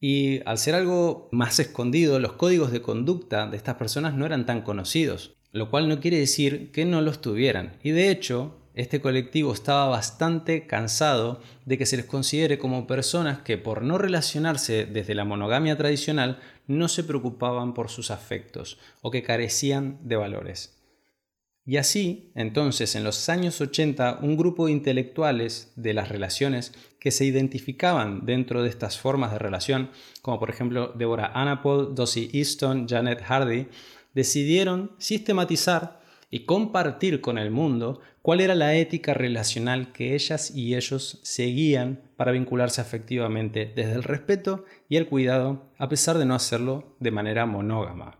Y 0.00 0.40
al 0.46 0.58
ser 0.58 0.74
algo 0.74 1.28
más 1.32 1.58
escondido, 1.58 2.18
los 2.18 2.32
códigos 2.32 2.70
de 2.70 2.82
conducta 2.82 3.46
de 3.46 3.56
estas 3.56 3.76
personas 3.76 4.14
no 4.14 4.26
eran 4.26 4.44
tan 4.44 4.62
conocidos, 4.62 5.36
lo 5.52 5.70
cual 5.70 5.88
no 5.88 6.00
quiere 6.00 6.18
decir 6.18 6.70
que 6.70 6.84
no 6.84 7.00
los 7.00 7.20
tuvieran. 7.20 7.78
Y 7.82 7.90
de 7.90 8.10
hecho, 8.10 8.56
este 8.74 9.00
colectivo 9.00 9.54
estaba 9.54 9.88
bastante 9.88 10.66
cansado 10.66 11.40
de 11.64 11.78
que 11.78 11.86
se 11.86 11.96
les 11.96 12.04
considere 12.04 12.58
como 12.58 12.86
personas 12.86 13.38
que 13.38 13.56
por 13.56 13.80
no 13.80 13.96
relacionarse 13.96 14.84
desde 14.84 15.14
la 15.14 15.24
monogamia 15.24 15.78
tradicional 15.78 16.40
no 16.66 16.88
se 16.88 17.02
preocupaban 17.02 17.72
por 17.72 17.88
sus 17.88 18.10
afectos 18.10 18.78
o 19.00 19.10
que 19.10 19.22
carecían 19.22 19.98
de 20.02 20.16
valores. 20.16 20.76
Y 21.64 21.78
así, 21.78 22.30
entonces, 22.34 22.94
en 22.94 23.02
los 23.02 23.28
años 23.30 23.60
80, 23.60 24.20
un 24.22 24.36
grupo 24.36 24.66
de 24.66 24.72
intelectuales 24.72 25.72
de 25.74 25.94
las 25.94 26.10
relaciones 26.10 26.74
que 27.06 27.12
se 27.12 27.24
identificaban 27.24 28.26
dentro 28.26 28.64
de 28.64 28.68
estas 28.68 28.98
formas 28.98 29.30
de 29.30 29.38
relación, 29.38 29.90
como 30.22 30.40
por 30.40 30.50
ejemplo 30.50 30.92
Deborah 30.96 31.30
Anapol, 31.40 31.94
Dossie 31.94 32.30
Easton, 32.32 32.88
Janet 32.88 33.22
Hardy, 33.22 33.68
decidieron 34.12 34.90
sistematizar 34.98 36.00
y 36.32 36.46
compartir 36.46 37.20
con 37.20 37.38
el 37.38 37.52
mundo 37.52 38.00
cuál 38.22 38.40
era 38.40 38.56
la 38.56 38.74
ética 38.74 39.14
relacional 39.14 39.92
que 39.92 40.16
ellas 40.16 40.50
y 40.50 40.74
ellos 40.74 41.20
seguían 41.22 42.10
para 42.16 42.32
vincularse 42.32 42.80
afectivamente 42.80 43.72
desde 43.76 43.92
el 43.92 44.02
respeto 44.02 44.64
y 44.88 44.96
el 44.96 45.06
cuidado, 45.06 45.70
a 45.78 45.88
pesar 45.88 46.18
de 46.18 46.26
no 46.26 46.34
hacerlo 46.34 46.96
de 46.98 47.12
manera 47.12 47.46
monógama. 47.46 48.18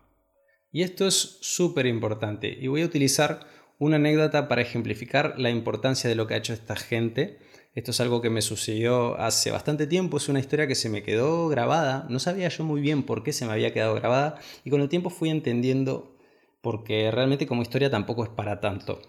Y 0.71 0.83
esto 0.83 1.05
es 1.05 1.39
súper 1.41 1.87
importante 1.87 2.57
y 2.57 2.67
voy 2.67 2.83
a 2.83 2.85
utilizar 2.85 3.41
una 3.79 3.97
anécdota 3.97 4.47
para 4.47 4.61
ejemplificar 4.61 5.37
la 5.37 5.49
importancia 5.49 6.09
de 6.09 6.15
lo 6.15 6.25
que 6.25 6.35
ha 6.35 6.37
hecho 6.37 6.53
esta 6.53 6.77
gente. 6.77 7.39
Esto 7.77 7.91
es 7.91 8.01
algo 8.01 8.23
que 8.23 8.31
me 8.31 8.41
sucedió 8.41 9.19
hace 9.19 9.51
bastante 9.51 9.85
tiempo, 9.85 10.17
es 10.17 10.29
una 10.29 10.39
historia 10.39 10.65
que 10.65 10.73
se 10.73 10.89
me 10.89 11.03
quedó 11.03 11.47
grabada, 11.47 12.07
no 12.09 12.17
sabía 12.17 12.49
yo 12.49 12.63
muy 12.63 12.81
bien 12.81 13.03
por 13.03 13.21
qué 13.21 13.31
se 13.31 13.45
me 13.45 13.51
había 13.51 13.71
quedado 13.71 13.93
grabada 13.93 14.39
y 14.63 14.71
con 14.71 14.81
el 14.81 14.89
tiempo 14.89 15.11
fui 15.11 15.29
entendiendo 15.29 16.17
porque 16.61 17.11
realmente 17.11 17.45
como 17.45 17.61
historia 17.61 17.91
tampoco 17.91 18.23
es 18.23 18.31
para 18.31 18.61
tanto. 18.61 18.99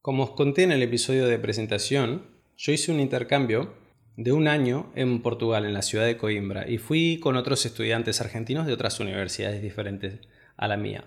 Como 0.00 0.22
os 0.22 0.30
conté 0.30 0.62
en 0.62 0.70
el 0.70 0.84
episodio 0.84 1.26
de 1.26 1.40
presentación, 1.40 2.22
yo 2.56 2.70
hice 2.70 2.92
un 2.92 3.00
intercambio 3.00 3.74
de 4.16 4.30
un 4.30 4.46
año 4.46 4.92
en 4.94 5.20
Portugal, 5.20 5.64
en 5.64 5.74
la 5.74 5.82
ciudad 5.82 6.06
de 6.06 6.16
Coimbra, 6.16 6.70
y 6.70 6.78
fui 6.78 7.18
con 7.18 7.34
otros 7.34 7.66
estudiantes 7.66 8.20
argentinos 8.20 8.68
de 8.68 8.74
otras 8.74 9.00
universidades 9.00 9.60
diferentes 9.60 10.20
a 10.56 10.68
la 10.68 10.76
mía. 10.76 11.04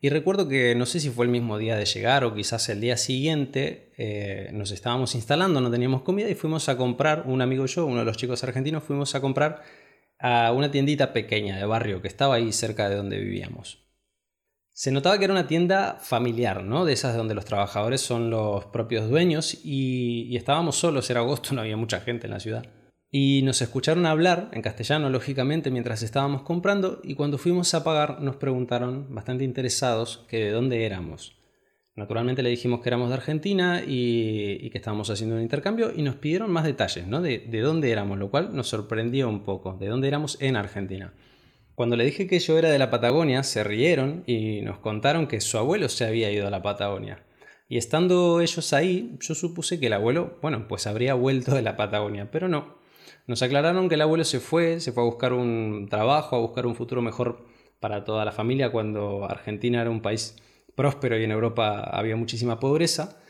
Y 0.00 0.10
recuerdo 0.10 0.46
que 0.46 0.76
no 0.76 0.86
sé 0.86 1.00
si 1.00 1.10
fue 1.10 1.24
el 1.24 1.30
mismo 1.32 1.58
día 1.58 1.76
de 1.76 1.84
llegar 1.84 2.22
o 2.22 2.32
quizás 2.32 2.68
el 2.68 2.80
día 2.80 2.96
siguiente, 2.96 3.92
eh, 3.98 4.50
nos 4.52 4.70
estábamos 4.70 5.16
instalando, 5.16 5.60
no 5.60 5.70
teníamos 5.70 6.02
comida 6.02 6.30
y 6.30 6.36
fuimos 6.36 6.68
a 6.68 6.76
comprar, 6.76 7.24
un 7.26 7.42
amigo 7.42 7.64
y 7.64 7.68
yo, 7.68 7.84
uno 7.84 7.98
de 7.98 8.04
los 8.04 8.16
chicos 8.16 8.44
argentinos, 8.44 8.84
fuimos 8.84 9.16
a 9.16 9.20
comprar 9.20 9.62
a 10.20 10.52
una 10.52 10.70
tiendita 10.70 11.12
pequeña 11.12 11.56
de 11.56 11.64
barrio 11.64 12.00
que 12.00 12.08
estaba 12.08 12.36
ahí 12.36 12.52
cerca 12.52 12.88
de 12.88 12.94
donde 12.94 13.18
vivíamos. 13.18 13.88
Se 14.70 14.92
notaba 14.92 15.18
que 15.18 15.24
era 15.24 15.34
una 15.34 15.48
tienda 15.48 15.98
familiar, 16.00 16.62
¿no? 16.62 16.84
De 16.84 16.92
esas 16.92 17.16
donde 17.16 17.34
los 17.34 17.44
trabajadores 17.44 18.00
son 18.00 18.30
los 18.30 18.66
propios 18.66 19.10
dueños 19.10 19.58
y 19.64 20.36
estábamos 20.36 20.76
solos, 20.76 21.10
era 21.10 21.20
agosto, 21.20 21.52
no 21.54 21.62
había 21.62 21.76
mucha 21.76 22.00
gente 22.00 22.28
en 22.28 22.34
la 22.34 22.40
ciudad. 22.40 22.77
Y 23.10 23.40
nos 23.42 23.62
escucharon 23.62 24.04
hablar, 24.04 24.50
en 24.52 24.60
castellano 24.60 25.08
lógicamente, 25.08 25.70
mientras 25.70 26.02
estábamos 26.02 26.42
comprando 26.42 27.00
y 27.02 27.14
cuando 27.14 27.38
fuimos 27.38 27.72
a 27.72 27.82
pagar 27.82 28.20
nos 28.20 28.36
preguntaron, 28.36 29.14
bastante 29.14 29.44
interesados, 29.44 30.26
que 30.28 30.44
de 30.44 30.50
dónde 30.50 30.84
éramos. 30.84 31.36
Naturalmente 31.96 32.42
le 32.42 32.50
dijimos 32.50 32.80
que 32.80 32.90
éramos 32.90 33.08
de 33.08 33.14
Argentina 33.14 33.82
y, 33.84 34.68
que 34.70 34.78
estábamos 34.78 35.10
haciendo 35.10 35.36
un 35.36 35.42
intercambio 35.42 35.90
y 35.96 36.02
nos 36.02 36.16
pidieron 36.16 36.50
más 36.50 36.64
detalles, 36.64 37.06
¿no? 37.06 37.22
De, 37.22 37.38
de 37.38 37.60
dónde 37.60 37.90
éramos, 37.90 38.18
lo 38.18 38.30
cual 38.30 38.54
nos 38.54 38.68
sorprendió 38.68 39.28
un 39.28 39.42
poco, 39.42 39.76
de 39.80 39.88
dónde 39.88 40.06
éramos 40.06 40.36
en 40.40 40.56
Argentina. 40.56 41.14
Cuando 41.74 41.96
le 41.96 42.04
dije 42.04 42.26
que 42.26 42.38
yo 42.40 42.58
era 42.58 42.70
de 42.70 42.78
la 42.78 42.90
Patagonia, 42.90 43.42
se 43.42 43.64
rieron 43.64 44.22
y 44.26 44.60
nos 44.60 44.78
contaron 44.78 45.26
que 45.26 45.40
su 45.40 45.58
abuelo 45.58 45.88
se 45.88 46.04
había 46.04 46.30
ido 46.30 46.46
a 46.46 46.50
la 46.50 46.62
Patagonia. 46.62 47.24
Y 47.68 47.78
estando 47.78 48.40
ellos 48.40 48.72
ahí, 48.72 49.16
yo 49.20 49.34
supuse 49.34 49.80
que 49.80 49.86
el 49.86 49.92
abuelo, 49.92 50.38
bueno, 50.42 50.68
pues 50.68 50.86
habría 50.86 51.14
vuelto 51.14 51.54
de 51.54 51.62
la 51.62 51.76
Patagonia, 51.76 52.30
pero 52.30 52.48
no, 52.48 52.77
nos 53.28 53.42
aclararon 53.42 53.90
que 53.90 53.94
el 53.96 54.00
abuelo 54.00 54.24
se 54.24 54.40
fue, 54.40 54.80
se 54.80 54.90
fue 54.90 55.02
a 55.02 55.06
buscar 55.06 55.34
un 55.34 55.86
trabajo, 55.90 56.34
a 56.34 56.40
buscar 56.40 56.66
un 56.66 56.74
futuro 56.74 57.02
mejor 57.02 57.44
para 57.78 58.02
toda 58.02 58.24
la 58.24 58.32
familia 58.32 58.72
cuando 58.72 59.26
Argentina 59.26 59.82
era 59.82 59.90
un 59.90 60.00
país 60.00 60.34
próspero 60.74 61.18
y 61.18 61.24
en 61.24 61.30
Europa 61.30 61.80
había 61.82 62.16
muchísima 62.16 62.58
pobreza. 62.58 63.20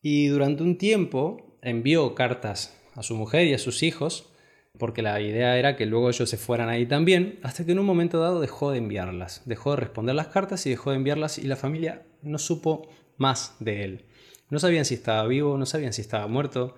Y 0.00 0.28
durante 0.28 0.62
un 0.62 0.78
tiempo 0.78 1.58
envió 1.60 2.14
cartas 2.14 2.74
a 2.94 3.02
su 3.02 3.14
mujer 3.14 3.46
y 3.46 3.52
a 3.52 3.58
sus 3.58 3.82
hijos, 3.82 4.32
porque 4.78 5.02
la 5.02 5.20
idea 5.20 5.58
era 5.58 5.76
que 5.76 5.84
luego 5.84 6.08
ellos 6.08 6.30
se 6.30 6.38
fueran 6.38 6.70
ahí 6.70 6.86
también, 6.86 7.38
hasta 7.42 7.66
que 7.66 7.72
en 7.72 7.78
un 7.78 7.86
momento 7.86 8.20
dado 8.20 8.40
dejó 8.40 8.70
de 8.70 8.78
enviarlas, 8.78 9.42
dejó 9.44 9.72
de 9.72 9.76
responder 9.76 10.14
las 10.14 10.28
cartas 10.28 10.64
y 10.64 10.70
dejó 10.70 10.90
de 10.90 10.96
enviarlas 10.96 11.36
y 11.36 11.46
la 11.46 11.56
familia 11.56 12.06
no 12.22 12.38
supo 12.38 12.88
más 13.18 13.54
de 13.60 13.84
él. 13.84 14.06
No 14.48 14.58
sabían 14.58 14.86
si 14.86 14.94
estaba 14.94 15.26
vivo, 15.26 15.58
no 15.58 15.66
sabían 15.66 15.92
si 15.92 16.00
estaba 16.00 16.26
muerto 16.26 16.74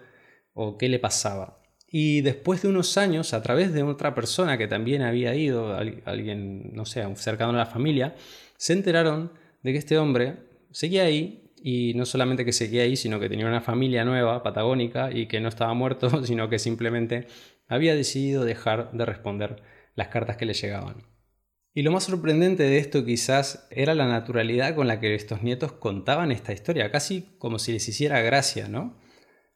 o 0.54 0.76
qué 0.76 0.88
le 0.88 0.98
pasaba. 0.98 1.63
Y 1.96 2.22
después 2.22 2.60
de 2.60 2.66
unos 2.66 2.98
años, 2.98 3.34
a 3.34 3.40
través 3.40 3.72
de 3.72 3.84
otra 3.84 4.16
persona 4.16 4.58
que 4.58 4.66
también 4.66 5.02
había 5.02 5.32
ido, 5.36 5.76
alguien, 5.76 6.72
no 6.72 6.86
sé, 6.86 7.06
cercano 7.14 7.52
a 7.52 7.56
la 7.56 7.66
familia, 7.66 8.16
se 8.56 8.72
enteraron 8.72 9.30
de 9.62 9.70
que 9.70 9.78
este 9.78 9.96
hombre 9.96 10.38
seguía 10.72 11.04
ahí 11.04 11.52
y 11.62 11.94
no 11.94 12.04
solamente 12.04 12.44
que 12.44 12.52
seguía 12.52 12.82
ahí, 12.82 12.96
sino 12.96 13.20
que 13.20 13.28
tenía 13.28 13.46
una 13.46 13.60
familia 13.60 14.04
nueva, 14.04 14.42
patagónica, 14.42 15.12
y 15.12 15.26
que 15.26 15.38
no 15.38 15.48
estaba 15.48 15.72
muerto, 15.72 16.24
sino 16.26 16.48
que 16.48 16.58
simplemente 16.58 17.28
había 17.68 17.94
decidido 17.94 18.44
dejar 18.44 18.90
de 18.90 19.06
responder 19.06 19.62
las 19.94 20.08
cartas 20.08 20.36
que 20.36 20.46
le 20.46 20.54
llegaban. 20.54 21.06
Y 21.74 21.82
lo 21.82 21.92
más 21.92 22.02
sorprendente 22.02 22.64
de 22.64 22.78
esto 22.78 23.04
quizás 23.04 23.68
era 23.70 23.94
la 23.94 24.08
naturalidad 24.08 24.74
con 24.74 24.88
la 24.88 24.98
que 24.98 25.14
estos 25.14 25.44
nietos 25.44 25.70
contaban 25.70 26.32
esta 26.32 26.52
historia, 26.52 26.90
casi 26.90 27.36
como 27.38 27.60
si 27.60 27.70
les 27.70 27.88
hiciera 27.88 28.20
gracia, 28.20 28.66
¿no? 28.66 28.96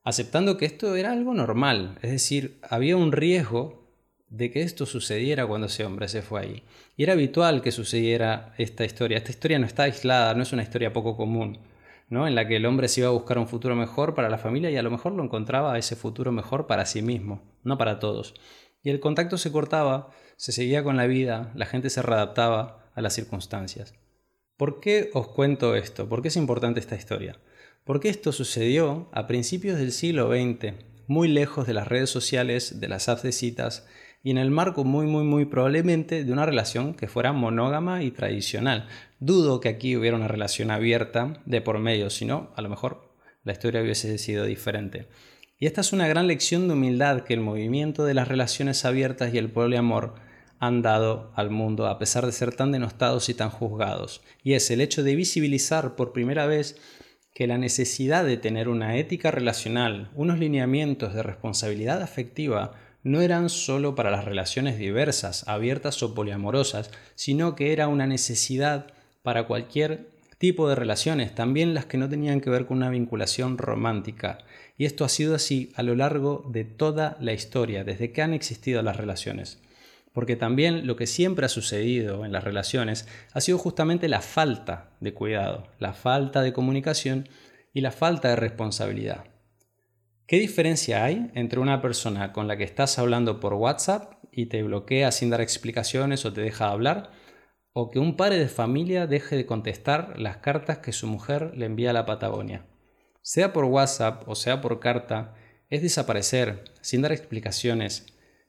Aceptando 0.04 0.56
que 0.56 0.66
esto 0.66 0.94
era 0.96 1.12
algo 1.12 1.34
normal, 1.34 1.98
es 2.02 2.10
decir, 2.10 2.58
había 2.62 2.96
un 2.96 3.12
riesgo 3.12 3.88
de 4.30 4.50
que 4.50 4.62
esto 4.62 4.86
sucediera 4.86 5.46
cuando 5.46 5.68
ese 5.68 5.84
hombre 5.84 6.08
se 6.08 6.22
fue 6.22 6.40
ahí. 6.40 6.62
Y 6.96 7.02
era 7.02 7.14
habitual 7.14 7.62
que 7.62 7.72
sucediera 7.72 8.52
esta 8.58 8.84
historia. 8.84 9.18
Esta 9.18 9.30
historia 9.30 9.58
no 9.58 9.66
está 9.66 9.84
aislada, 9.84 10.34
no 10.34 10.42
es 10.42 10.52
una 10.52 10.62
historia 10.62 10.92
poco 10.92 11.16
común, 11.16 11.58
¿no? 12.08 12.26
en 12.26 12.34
la 12.34 12.46
que 12.46 12.56
el 12.56 12.66
hombre 12.66 12.88
se 12.88 13.00
iba 13.00 13.08
a 13.08 13.12
buscar 13.12 13.38
un 13.38 13.48
futuro 13.48 13.74
mejor 13.74 14.14
para 14.14 14.28
la 14.28 14.38
familia 14.38 14.70
y 14.70 14.76
a 14.76 14.82
lo 14.82 14.90
mejor 14.90 15.12
lo 15.12 15.22
encontraba 15.22 15.78
ese 15.78 15.96
futuro 15.96 16.32
mejor 16.32 16.66
para 16.66 16.86
sí 16.86 17.02
mismo, 17.02 17.42
no 17.62 17.78
para 17.78 17.98
todos. 17.98 18.34
y 18.82 18.90
el 18.90 19.00
contacto 19.00 19.38
se 19.38 19.50
cortaba, 19.50 20.10
se 20.36 20.52
seguía 20.52 20.84
con 20.84 20.96
la 20.96 21.06
vida, 21.06 21.52
la 21.54 21.66
gente 21.66 21.90
se 21.90 22.00
readaptaba 22.00 22.90
a 22.94 23.02
las 23.02 23.14
circunstancias. 23.14 23.94
¿Por 24.56 24.80
qué 24.80 25.10
os 25.14 25.28
cuento 25.28 25.74
esto? 25.74 26.08
¿Por 26.08 26.22
qué 26.22 26.28
es 26.28 26.36
importante 26.36 26.80
esta 26.80 26.96
historia? 26.96 27.38
Porque 27.88 28.10
esto 28.10 28.32
sucedió 28.32 29.08
a 29.12 29.26
principios 29.26 29.78
del 29.78 29.92
siglo 29.92 30.28
XX, 30.28 30.74
muy 31.06 31.26
lejos 31.26 31.66
de 31.66 31.72
las 31.72 31.88
redes 31.88 32.10
sociales, 32.10 32.80
de 32.80 32.86
las 32.86 33.08
apps 33.08 33.22
de 33.22 33.32
citas 33.32 33.86
y 34.22 34.30
en 34.30 34.36
el 34.36 34.50
marco 34.50 34.84
muy 34.84 35.06
muy 35.06 35.24
muy 35.24 35.46
probablemente 35.46 36.22
de 36.22 36.30
una 36.30 36.44
relación 36.44 36.92
que 36.92 37.08
fuera 37.08 37.32
monógama 37.32 38.02
y 38.02 38.10
tradicional. 38.10 38.88
Dudo 39.20 39.60
que 39.60 39.70
aquí 39.70 39.96
hubiera 39.96 40.18
una 40.18 40.28
relación 40.28 40.70
abierta 40.70 41.40
de 41.46 41.62
por 41.62 41.78
medio, 41.78 42.10
sino 42.10 42.50
a 42.56 42.60
lo 42.60 42.68
mejor 42.68 43.10
la 43.42 43.52
historia 43.52 43.80
hubiese 43.80 44.18
sido 44.18 44.44
diferente. 44.44 45.08
Y 45.58 45.64
esta 45.64 45.80
es 45.80 45.94
una 45.94 46.06
gran 46.06 46.26
lección 46.26 46.68
de 46.68 46.74
humildad 46.74 47.22
que 47.22 47.32
el 47.32 47.40
movimiento 47.40 48.04
de 48.04 48.12
las 48.12 48.28
relaciones 48.28 48.84
abiertas 48.84 49.32
y 49.32 49.38
el 49.38 49.50
poliamor 49.50 50.16
han 50.58 50.82
dado 50.82 51.32
al 51.36 51.48
mundo 51.48 51.86
a 51.86 51.98
pesar 51.98 52.26
de 52.26 52.32
ser 52.32 52.54
tan 52.54 52.70
denostados 52.70 53.30
y 53.30 53.34
tan 53.34 53.48
juzgados. 53.48 54.20
Y 54.42 54.52
es 54.52 54.70
el 54.70 54.82
hecho 54.82 55.02
de 55.02 55.16
visibilizar 55.16 55.96
por 55.96 56.12
primera 56.12 56.44
vez 56.44 56.76
que 57.38 57.46
la 57.46 57.56
necesidad 57.56 58.24
de 58.24 58.36
tener 58.36 58.68
una 58.68 58.96
ética 58.96 59.30
relacional, 59.30 60.10
unos 60.16 60.40
lineamientos 60.40 61.14
de 61.14 61.22
responsabilidad 61.22 62.02
afectiva, 62.02 62.72
no 63.04 63.20
eran 63.20 63.48
solo 63.48 63.94
para 63.94 64.10
las 64.10 64.24
relaciones 64.24 64.76
diversas, 64.76 65.46
abiertas 65.46 66.02
o 66.02 66.14
poliamorosas, 66.14 66.90
sino 67.14 67.54
que 67.54 67.72
era 67.72 67.86
una 67.86 68.08
necesidad 68.08 68.88
para 69.22 69.46
cualquier 69.46 70.08
tipo 70.38 70.68
de 70.68 70.74
relaciones, 70.74 71.32
también 71.32 71.74
las 71.74 71.86
que 71.86 71.96
no 71.96 72.08
tenían 72.08 72.40
que 72.40 72.50
ver 72.50 72.66
con 72.66 72.78
una 72.78 72.90
vinculación 72.90 73.56
romántica. 73.56 74.38
Y 74.76 74.84
esto 74.84 75.04
ha 75.04 75.08
sido 75.08 75.36
así 75.36 75.70
a 75.76 75.84
lo 75.84 75.94
largo 75.94 76.44
de 76.50 76.64
toda 76.64 77.16
la 77.20 77.34
historia, 77.34 77.84
desde 77.84 78.10
que 78.10 78.20
han 78.20 78.34
existido 78.34 78.82
las 78.82 78.96
relaciones. 78.96 79.60
Porque 80.12 80.36
también 80.36 80.86
lo 80.86 80.96
que 80.96 81.06
siempre 81.06 81.46
ha 81.46 81.48
sucedido 81.48 82.24
en 82.24 82.32
las 82.32 82.44
relaciones 82.44 83.06
ha 83.32 83.40
sido 83.40 83.58
justamente 83.58 84.08
la 84.08 84.20
falta 84.20 84.96
de 85.00 85.14
cuidado, 85.14 85.68
la 85.78 85.92
falta 85.92 86.42
de 86.42 86.52
comunicación 86.52 87.28
y 87.72 87.80
la 87.80 87.92
falta 87.92 88.28
de 88.28 88.36
responsabilidad. 88.36 89.24
¿Qué 90.26 90.38
diferencia 90.38 91.04
hay 91.04 91.30
entre 91.34 91.58
una 91.60 91.80
persona 91.80 92.32
con 92.32 92.48
la 92.48 92.56
que 92.56 92.64
estás 92.64 92.98
hablando 92.98 93.40
por 93.40 93.54
WhatsApp 93.54 94.14
y 94.32 94.46
te 94.46 94.62
bloquea 94.62 95.10
sin 95.10 95.30
dar 95.30 95.40
explicaciones 95.40 96.24
o 96.24 96.32
te 96.32 96.42
deja 96.42 96.68
hablar 96.68 97.10
o 97.72 97.90
que 97.90 97.98
un 97.98 98.16
padre 98.16 98.38
de 98.38 98.48
familia 98.48 99.06
deje 99.06 99.36
de 99.36 99.46
contestar 99.46 100.18
las 100.18 100.38
cartas 100.38 100.78
que 100.78 100.92
su 100.92 101.06
mujer 101.06 101.52
le 101.56 101.66
envía 101.66 101.90
a 101.90 101.92
la 101.92 102.06
Patagonia. 102.06 102.66
Sea 103.22 103.52
por 103.52 103.64
WhatsApp 103.66 104.28
o 104.28 104.34
sea 104.34 104.60
por 104.60 104.80
carta, 104.80 105.34
es 105.70 105.82
desaparecer, 105.82 106.64
sin 106.80 107.02
dar 107.02 107.12
explicaciones, 107.12 108.06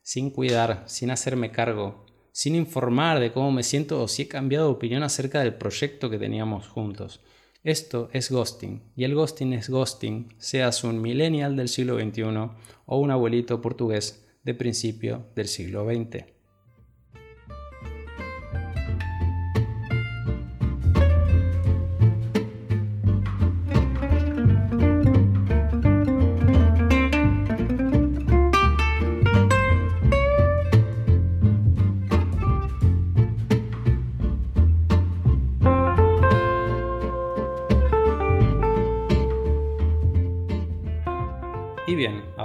sin 0.09 0.31
cuidar, 0.31 0.85
sin 0.87 1.11
hacerme 1.11 1.51
cargo, 1.51 2.03
sin 2.31 2.55
informar 2.55 3.19
de 3.19 3.31
cómo 3.31 3.51
me 3.51 3.61
siento 3.61 4.01
o 4.01 4.07
si 4.07 4.23
he 4.23 4.27
cambiado 4.27 4.65
de 4.65 4.73
opinión 4.73 5.03
acerca 5.03 5.41
del 5.41 5.53
proyecto 5.53 6.09
que 6.09 6.17
teníamos 6.17 6.67
juntos. 6.67 7.21
Esto 7.63 8.09
es 8.11 8.31
ghosting, 8.31 8.91
y 8.95 9.03
el 9.03 9.13
ghosting 9.13 9.53
es 9.53 9.69
ghosting, 9.69 10.33
seas 10.39 10.83
un 10.83 10.99
millennial 10.99 11.55
del 11.55 11.67
siglo 11.67 11.99
XXI 11.99 12.23
o 12.87 12.97
un 12.97 13.11
abuelito 13.11 13.61
portugués 13.61 14.25
de 14.43 14.55
principio 14.55 15.27
del 15.35 15.47
siglo 15.47 15.85
XX. 15.85 16.38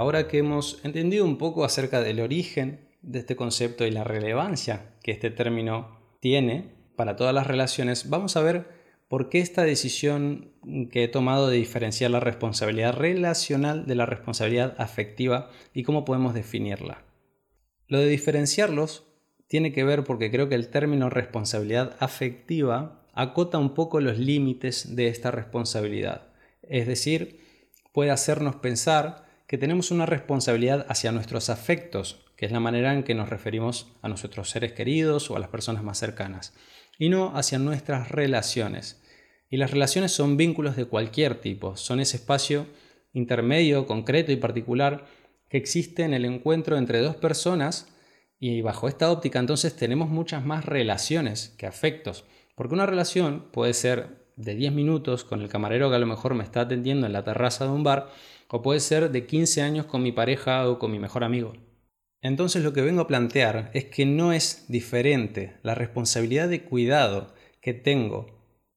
Ahora 0.05 0.27
que 0.27 0.37
hemos 0.37 0.79
entendido 0.83 1.25
un 1.25 1.39
poco 1.39 1.65
acerca 1.65 1.99
del 1.99 2.19
origen 2.19 2.91
de 3.01 3.17
este 3.17 3.35
concepto 3.35 3.87
y 3.87 3.91
la 3.91 4.03
relevancia 4.03 4.93
que 5.01 5.11
este 5.11 5.31
término 5.31 5.99
tiene 6.19 6.75
para 6.95 7.15
todas 7.15 7.33
las 7.33 7.47
relaciones, 7.47 8.07
vamos 8.07 8.37
a 8.37 8.43
ver 8.43 8.67
por 9.07 9.29
qué 9.29 9.39
esta 9.39 9.63
decisión 9.63 10.51
que 10.91 11.03
he 11.03 11.07
tomado 11.07 11.47
de 11.47 11.57
diferenciar 11.57 12.11
la 12.11 12.19
responsabilidad 12.19 12.93
relacional 12.93 13.87
de 13.87 13.95
la 13.95 14.05
responsabilidad 14.05 14.75
afectiva 14.77 15.49
y 15.73 15.81
cómo 15.81 16.05
podemos 16.05 16.35
definirla. 16.35 17.03
Lo 17.87 17.97
de 17.97 18.07
diferenciarlos 18.07 19.07
tiene 19.47 19.73
que 19.73 19.83
ver 19.83 20.03
porque 20.03 20.29
creo 20.29 20.49
que 20.49 20.55
el 20.55 20.69
término 20.69 21.09
responsabilidad 21.09 21.95
afectiva 21.99 23.07
acota 23.13 23.57
un 23.57 23.73
poco 23.73 24.01
los 24.01 24.19
límites 24.19 24.95
de 24.95 25.07
esta 25.07 25.31
responsabilidad. 25.31 26.27
Es 26.61 26.85
decir, 26.85 27.39
puede 27.91 28.11
hacernos 28.11 28.57
pensar 28.57 29.24
que 29.47 29.57
tenemos 29.57 29.91
una 29.91 30.05
responsabilidad 30.05 30.85
hacia 30.89 31.11
nuestros 31.11 31.49
afectos, 31.49 32.25
que 32.35 32.45
es 32.45 32.51
la 32.51 32.59
manera 32.59 32.93
en 32.93 33.03
que 33.03 33.15
nos 33.15 33.29
referimos 33.29 33.87
a 34.01 34.09
nuestros 34.09 34.49
seres 34.49 34.73
queridos 34.73 35.29
o 35.29 35.35
a 35.35 35.39
las 35.39 35.49
personas 35.49 35.83
más 35.83 35.97
cercanas, 35.99 36.53
y 36.97 37.09
no 37.09 37.35
hacia 37.35 37.59
nuestras 37.59 38.09
relaciones. 38.09 39.01
Y 39.49 39.57
las 39.57 39.71
relaciones 39.71 40.11
son 40.11 40.37
vínculos 40.37 40.75
de 40.75 40.85
cualquier 40.85 41.35
tipo, 41.35 41.77
son 41.77 41.99
ese 41.99 42.17
espacio 42.17 42.67
intermedio, 43.13 43.87
concreto 43.87 44.31
y 44.31 44.35
particular 44.35 45.05
que 45.49 45.57
existe 45.57 46.03
en 46.03 46.13
el 46.13 46.25
encuentro 46.25 46.77
entre 46.77 46.99
dos 46.99 47.15
personas 47.15 47.87
y 48.39 48.61
bajo 48.61 48.87
esta 48.87 49.09
óptica 49.09 49.39
entonces 49.39 49.75
tenemos 49.75 50.09
muchas 50.09 50.45
más 50.45 50.65
relaciones 50.65 51.55
que 51.57 51.65
afectos, 51.65 52.25
porque 52.55 52.73
una 52.73 52.85
relación 52.85 53.47
puede 53.51 53.73
ser 53.73 54.25
de 54.35 54.55
10 54.55 54.73
minutos 54.73 55.23
con 55.23 55.41
el 55.41 55.47
camarero 55.47 55.89
que 55.89 55.95
a 55.95 55.99
lo 55.99 56.05
mejor 56.05 56.33
me 56.33 56.43
está 56.43 56.61
atendiendo 56.61 57.07
en 57.07 57.13
la 57.13 57.23
terraza 57.23 57.65
de 57.65 57.71
un 57.71 57.83
bar, 57.83 58.09
o 58.49 58.61
puede 58.61 58.79
ser 58.79 59.11
de 59.11 59.25
15 59.25 59.61
años 59.61 59.85
con 59.85 60.03
mi 60.03 60.11
pareja 60.11 60.69
o 60.69 60.79
con 60.79 60.91
mi 60.91 60.99
mejor 60.99 61.23
amigo. 61.23 61.53
Entonces 62.21 62.63
lo 62.63 62.73
que 62.73 62.81
vengo 62.81 63.01
a 63.01 63.07
plantear 63.07 63.69
es 63.73 63.85
que 63.85 64.05
no 64.05 64.33
es 64.33 64.65
diferente 64.67 65.57
la 65.61 65.75
responsabilidad 65.75 66.49
de 66.49 66.63
cuidado 66.63 67.33
que 67.61 67.73
tengo 67.73 68.27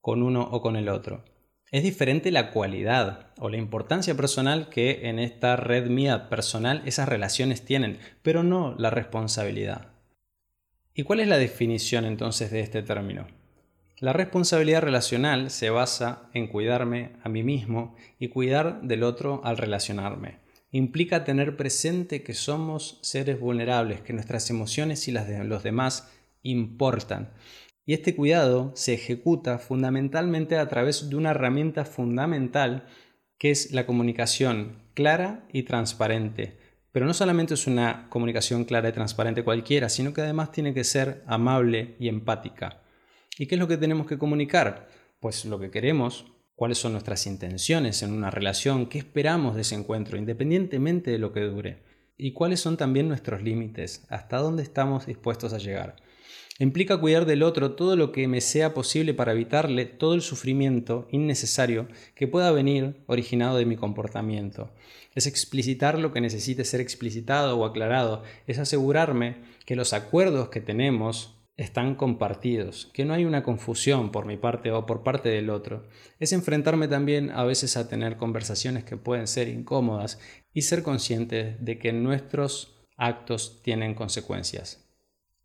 con 0.01 0.23
uno 0.23 0.49
o 0.51 0.61
con 0.61 0.77
el 0.77 0.89
otro. 0.89 1.25
Es 1.71 1.83
diferente 1.83 2.31
la 2.31 2.51
cualidad 2.51 3.29
o 3.39 3.51
la 3.51 3.59
importancia 3.59 4.15
personal 4.15 4.69
que 4.71 5.09
en 5.09 5.19
esta 5.19 5.57
red 5.57 5.89
mía 5.89 6.29
personal 6.31 6.83
esas 6.87 7.09
relaciones 7.09 7.65
tienen, 7.65 7.99
pero 8.23 8.43
no 8.43 8.75
la 8.79 8.91
responsabilidad. 8.91 9.93
¿Y 10.95 11.03
cuál 11.03 11.21
es 11.21 11.29
la 11.29 11.39
definición 11.39 12.05
entonces 12.05 12.51
de 12.51 12.61
este 12.61 12.83
término? 12.83 13.27
La 14.01 14.13
responsabilidad 14.13 14.83
relacional 14.83 15.51
se 15.51 15.71
basa 15.71 16.29
en 16.33 16.47
cuidarme 16.47 17.17
a 17.25 17.29
mí 17.29 17.43
mismo 17.43 17.97
y 18.21 18.29
cuidar 18.29 18.81
del 18.83 19.03
otro 19.03 19.41
al 19.43 19.57
relacionarme. 19.57 20.39
Implica 20.71 21.25
tener 21.25 21.57
presente 21.57 22.23
que 22.23 22.33
somos 22.33 23.01
seres 23.03 23.41
vulnerables, 23.41 24.01
que 24.01 24.13
nuestras 24.13 24.51
emociones 24.51 25.09
y 25.09 25.13
las 25.13 25.27
de 25.27 25.43
los 25.43 25.65
demás 25.65 26.13
importan. 26.45 27.31
Y 27.87 27.95
este 27.95 28.15
cuidado 28.15 28.71
se 28.77 28.95
ejecuta 28.95 29.59
fundamentalmente 29.59 30.59
a 30.59 30.69
través 30.69 31.11
de 31.11 31.17
una 31.17 31.31
herramienta 31.31 31.85
fundamental 31.85 32.87
que 33.37 33.51
es 33.51 33.73
la 33.73 33.85
comunicación 33.85 34.77
clara 34.95 35.45
y 35.53 35.65
transparente. 35.65 36.57
Pero 36.93 37.07
no 37.07 37.15
solamente 37.15 37.55
es 37.55 37.67
una 37.67 38.07
comunicación 38.11 38.65
clara 38.65 38.91
y 38.91 38.93
transparente 38.93 39.43
cualquiera, 39.43 39.89
sino 39.89 40.13
que 40.13 40.21
además 40.21 40.53
tiene 40.53 40.73
que 40.73 40.85
ser 40.85 41.25
amable 41.27 41.97
y 41.99 42.07
empática. 42.07 42.83
¿Y 43.39 43.47
qué 43.47 43.55
es 43.55 43.59
lo 43.61 43.69
que 43.69 43.77
tenemos 43.77 44.09
que 44.09 44.19
comunicar? 44.19 44.89
Pues 45.21 45.45
lo 45.45 45.61
que 45.61 45.71
queremos, 45.71 46.27
cuáles 46.57 46.79
son 46.79 46.93
nuestras 46.93 47.25
intenciones 47.29 48.03
en 48.03 48.13
una 48.13 48.33
relación, 48.33 48.87
qué 48.87 48.99
esperamos 48.99 49.55
de 49.55 49.61
ese 49.61 49.77
encuentro, 49.77 50.19
independientemente 50.19 51.13
de 51.13 51.19
lo 51.19 51.33
que 51.33 51.43
dure, 51.43 51.85
y 52.17 52.33
cuáles 52.33 52.59
son 52.59 52.77
también 52.77 53.07
nuestros 53.07 53.41
límites, 53.41 54.05
hasta 54.09 54.39
dónde 54.39 54.65
estamos 54.65 55.07
dispuestos 55.07 55.53
a 55.53 55.59
llegar. 55.59 55.95
Implica 56.59 56.99
cuidar 56.99 57.27
del 57.27 57.45
otro 57.45 57.77
todo 57.77 57.95
lo 57.95 58.11
que 58.11 58.27
me 58.27 58.41
sea 58.41 58.75
posible 58.75 59.15
para 59.15 59.31
evitarle 59.31 59.85
todo 59.87 60.15
el 60.15 60.23
sufrimiento 60.23 61.07
innecesario 61.13 61.87
que 62.17 62.27
pueda 62.27 62.51
venir 62.51 62.97
originado 63.07 63.57
de 63.57 63.67
mi 63.67 63.77
comportamiento. 63.77 64.73
Es 65.15 65.29
explicitar 65.29 65.97
lo 66.01 66.13
que 66.13 66.21
necesite 66.21 66.65
ser 66.65 66.81
explicitado 66.81 67.57
o 67.57 67.65
aclarado. 67.65 68.25
Es 68.49 68.59
asegurarme 68.59 69.37
que 69.65 69.77
los 69.77 69.93
acuerdos 69.93 70.49
que 70.49 70.61
tenemos 70.61 71.38
están 71.59 71.97
compartidos, 71.97 72.89
que 72.95 73.05
no 73.05 73.13
hay 73.13 73.25
una 73.25 73.43
confusión 73.43 74.13
por 74.13 74.27
mi 74.27 74.37
parte 74.37 74.71
o 74.71 74.87
por 74.87 75.03
parte 75.03 75.29
del 75.29 75.51
otro. 75.51 75.89
Es 76.21 76.33
enfrentarme 76.33 76.87
también 76.87 77.33
a 77.33 77.43
veces 77.43 77.77
a 77.77 77.89
tener 77.89 78.17
conversaciones 78.17 78.85
que 78.85 78.97
pueden 78.97 79.27
ser 79.27 79.49
incómodas 79.49 80.21
y 80.55 80.63
ser 80.63 80.85
consciente 80.85 81.57
de 81.59 81.79
que 81.81 81.93
nuestros 81.93 82.79
actos 82.97 83.61
tienen 83.63 83.95
consecuencias. 83.95 84.89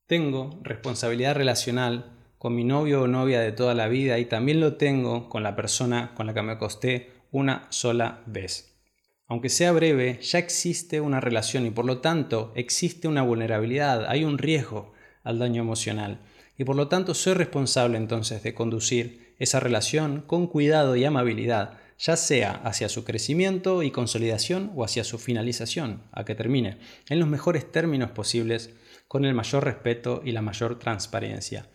Tengo 0.06 0.60
responsabilidad 0.62 1.36
relacional 1.36 2.16
con 2.38 2.56
mi 2.56 2.64
novio 2.64 3.02
o 3.02 3.08
novia 3.08 3.40
de 3.40 3.52
toda 3.52 3.74
la 3.74 3.88
vida 3.88 4.20
y 4.20 4.26
también 4.26 4.60
lo 4.60 4.76
tengo 4.76 5.30
con 5.30 5.42
la 5.42 5.56
persona 5.56 6.14
con 6.14 6.28
la 6.28 6.36
que 6.36 6.44
me 6.44 6.52
acosté 6.52 7.10
una 7.32 7.66
sola 7.72 8.22
vez. 8.28 8.78
Aunque 9.26 9.50
sea 9.50 9.72
breve, 9.72 10.20
ya 10.22 10.38
existe 10.38 11.02
una 11.02 11.20
relación 11.20 11.66
y 11.66 11.72
por 11.72 11.86
lo 11.86 12.02
tanto 12.02 12.52
existe 12.56 13.08
una 13.08 13.24
vulnerabilidad, 13.24 14.06
hay 14.06 14.26
un 14.26 14.38
riesgo 14.38 14.93
al 15.24 15.40
daño 15.40 15.62
emocional. 15.62 16.20
Y 16.58 16.64
por 16.64 16.76
lo 16.76 16.88
tanto 16.88 17.14
soy 17.14 17.34
responsable 17.34 17.98
entonces 17.98 18.44
de 18.44 18.54
conducir 18.54 19.34
esa 19.40 19.60
relación 19.60 20.22
con 20.22 20.48
cuidado 20.48 20.96
y 20.96 21.06
amabilidad, 21.06 21.78
ya 21.98 22.16
sea 22.16 22.52
hacia 22.64 22.90
su 22.90 23.04
crecimiento 23.04 23.84
y 23.84 23.92
consolidación 23.92 24.72
o 24.76 24.84
hacia 24.84 25.04
su 25.04 25.18
finalización, 25.18 26.04
a 26.12 26.26
que 26.26 26.36
termine, 26.36 26.78
en 27.10 27.20
los 27.20 27.28
mejores 27.28 27.72
términos 27.72 28.12
posibles, 28.12 28.74
con 29.08 29.26
el 29.26 29.34
mayor 29.34 29.64
respeto 29.64 30.22
y 30.26 30.32
la 30.32 30.42
mayor 30.42 30.80
transparencia. 30.80 31.68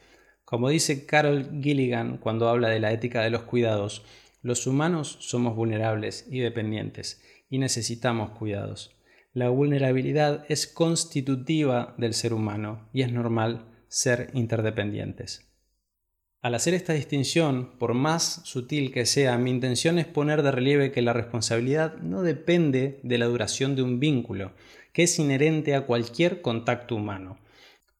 Como 0.44 0.70
dice 0.70 1.06
Carol 1.06 1.60
Gilligan 1.62 2.18
cuando 2.18 2.48
habla 2.48 2.68
de 2.68 2.80
la 2.80 2.92
ética 2.92 3.22
de 3.22 3.30
los 3.30 3.42
cuidados, 3.42 4.02
los 4.42 4.66
humanos 4.66 5.18
somos 5.20 5.54
vulnerables 5.54 6.26
y 6.30 6.40
dependientes 6.40 7.22
y 7.50 7.58
necesitamos 7.58 8.30
cuidados. 8.30 8.97
La 9.38 9.50
vulnerabilidad 9.50 10.44
es 10.48 10.66
constitutiva 10.66 11.94
del 11.96 12.12
ser 12.12 12.34
humano 12.34 12.88
y 12.92 13.02
es 13.02 13.12
normal 13.12 13.68
ser 13.86 14.30
interdependientes. 14.34 15.48
Al 16.42 16.56
hacer 16.56 16.74
esta 16.74 16.92
distinción, 16.92 17.78
por 17.78 17.94
más 17.94 18.40
sutil 18.42 18.92
que 18.92 19.06
sea, 19.06 19.38
mi 19.38 19.50
intención 19.50 20.00
es 20.00 20.06
poner 20.06 20.42
de 20.42 20.50
relieve 20.50 20.90
que 20.90 21.02
la 21.02 21.12
responsabilidad 21.12 21.98
no 21.98 22.22
depende 22.22 22.98
de 23.04 23.16
la 23.16 23.26
duración 23.26 23.76
de 23.76 23.82
un 23.82 24.00
vínculo, 24.00 24.54
que 24.92 25.04
es 25.04 25.16
inherente 25.20 25.76
a 25.76 25.86
cualquier 25.86 26.42
contacto 26.42 26.96
humano. 26.96 27.38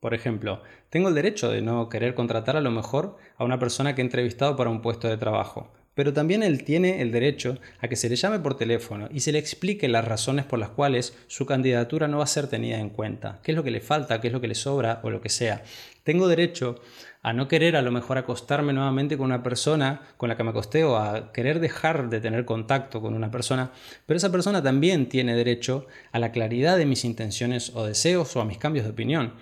Por 0.01 0.15
ejemplo, 0.15 0.63
tengo 0.91 1.09
el 1.09 1.15
derecho 1.15 1.53
de 1.53 1.63
no 1.63 1.89
querer 1.89 2.17
contratar 2.17 2.57
a 2.57 2.61
lo 2.61 2.73
mejor 2.73 3.17
a 3.37 3.45
una 3.45 3.61
persona 3.61 3.95
que 3.95 4.03
he 4.03 4.05
entrevistado 4.05 4.57
para 4.57 4.71
un 4.71 4.83
puesto 4.83 5.07
de 5.07 5.19
trabajo, 5.19 5.73
pero 5.99 6.13
también 6.13 6.45
él 6.45 6.63
tiene 6.63 7.03
el 7.03 7.11
derecho 7.11 7.59
a 7.81 7.89
que 7.89 7.97
se 7.97 8.09
le 8.09 8.15
llame 8.15 8.39
por 8.39 8.57
teléfono 8.57 9.09
y 9.13 9.19
se 9.19 9.33
le 9.33 9.41
explique 9.41 9.89
las 9.89 10.05
razones 10.05 10.45
por 10.45 10.61
las 10.61 10.69
cuales 10.69 11.19
su 11.27 11.45
candidatura 11.45 12.07
no 12.07 12.19
va 12.19 12.23
a 12.23 12.29
ser 12.29 12.47
tenida 12.47 12.79
en 12.79 12.91
cuenta, 12.91 13.41
qué 13.43 13.51
es 13.51 13.57
lo 13.57 13.65
que 13.65 13.73
le 13.73 13.81
falta, 13.81 14.21
qué 14.21 14.29
es 14.29 14.33
lo 14.33 14.41
que 14.41 14.47
le 14.47 14.55
sobra 14.55 15.01
o 15.03 15.11
lo 15.11 15.21
que 15.21 15.29
sea. 15.29 15.65
Tengo 16.05 16.29
derecho 16.29 16.81
a 17.23 17.33
no 17.33 17.49
querer 17.49 17.75
a 17.75 17.83
lo 17.83 17.91
mejor 17.91 18.17
acostarme 18.17 18.73
nuevamente 18.73 19.19
con 19.19 19.27
una 19.27 19.43
persona 19.43 20.03
con 20.17 20.29
la 20.29 20.37
que 20.37 20.45
me 20.45 20.51
acosté 20.51 20.85
o 20.85 20.99
a 20.99 21.33
querer 21.33 21.59
dejar 21.59 22.09
de 22.09 22.21
tener 22.21 22.45
contacto 22.45 23.01
con 23.01 23.15
una 23.15 23.33
persona, 23.33 23.73
pero 24.07 24.19
esa 24.19 24.31
persona 24.31 24.63
también 24.63 25.09
tiene 25.09 25.35
derecho 25.35 25.89
a 26.13 26.21
la 26.21 26.31
claridad 26.31 26.79
de 26.79 26.87
mis 26.87 27.05
intenciones 27.05 27.73
o 27.75 27.85
deseos 27.85 28.37
o 28.37 28.41
a 28.41 28.45
mis 28.45 28.59
cambios 28.59 28.85
de 28.85 28.93
opinión. 28.93 29.33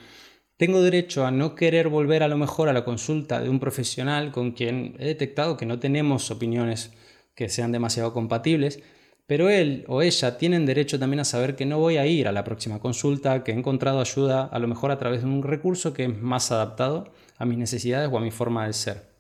Tengo 0.57 0.81
derecho 0.81 1.27
a 1.27 1.31
no 1.31 1.55
querer 1.55 1.89
volver 1.89 2.23
a 2.23 2.29
lo 2.29 2.39
mejor 2.39 2.71
a 2.71 2.73
la 2.73 2.85
consulta 2.85 3.41
de 3.41 3.51
un 3.51 3.61
profesional 3.61 4.33
con 4.33 4.53
quien 4.53 4.97
he 4.99 5.07
detectado 5.07 5.59
que 5.59 5.67
no 5.67 5.79
tenemos 5.79 6.31
opiniones 6.31 6.93
que 7.35 7.51
sean 7.51 7.73
demasiado 7.73 8.15
compatibles, 8.15 8.81
pero 9.27 9.51
él 9.51 9.85
o 9.87 10.01
ella 10.01 10.39
tienen 10.39 10.65
derecho 10.65 10.99
también 10.99 11.21
a 11.21 11.25
saber 11.25 11.57
que 11.57 11.67
no 11.67 11.79
voy 11.79 11.99
a 11.99 12.07
ir 12.07 12.27
a 12.27 12.33
la 12.33 12.45
próxima 12.45 12.79
consulta, 12.79 13.45
que 13.45 13.53
he 13.53 13.55
encontrado 13.55 14.01
ayuda 14.01 14.45
a 14.45 14.59
lo 14.59 14.67
mejor 14.67 14.91
a 14.91 14.99
través 14.99 15.21
de 15.21 15.27
un 15.27 15.43
recurso 15.43 15.93
que 15.93 16.05
es 16.05 16.23
más 16.23 16.51
adaptado 16.51 17.13
a 17.37 17.45
mis 17.45 17.59
necesidades 17.59 18.09
o 18.11 18.17
a 18.17 18.23
mi 18.23 18.31
forma 18.31 18.67
de 18.67 18.73
ser. 18.73 19.17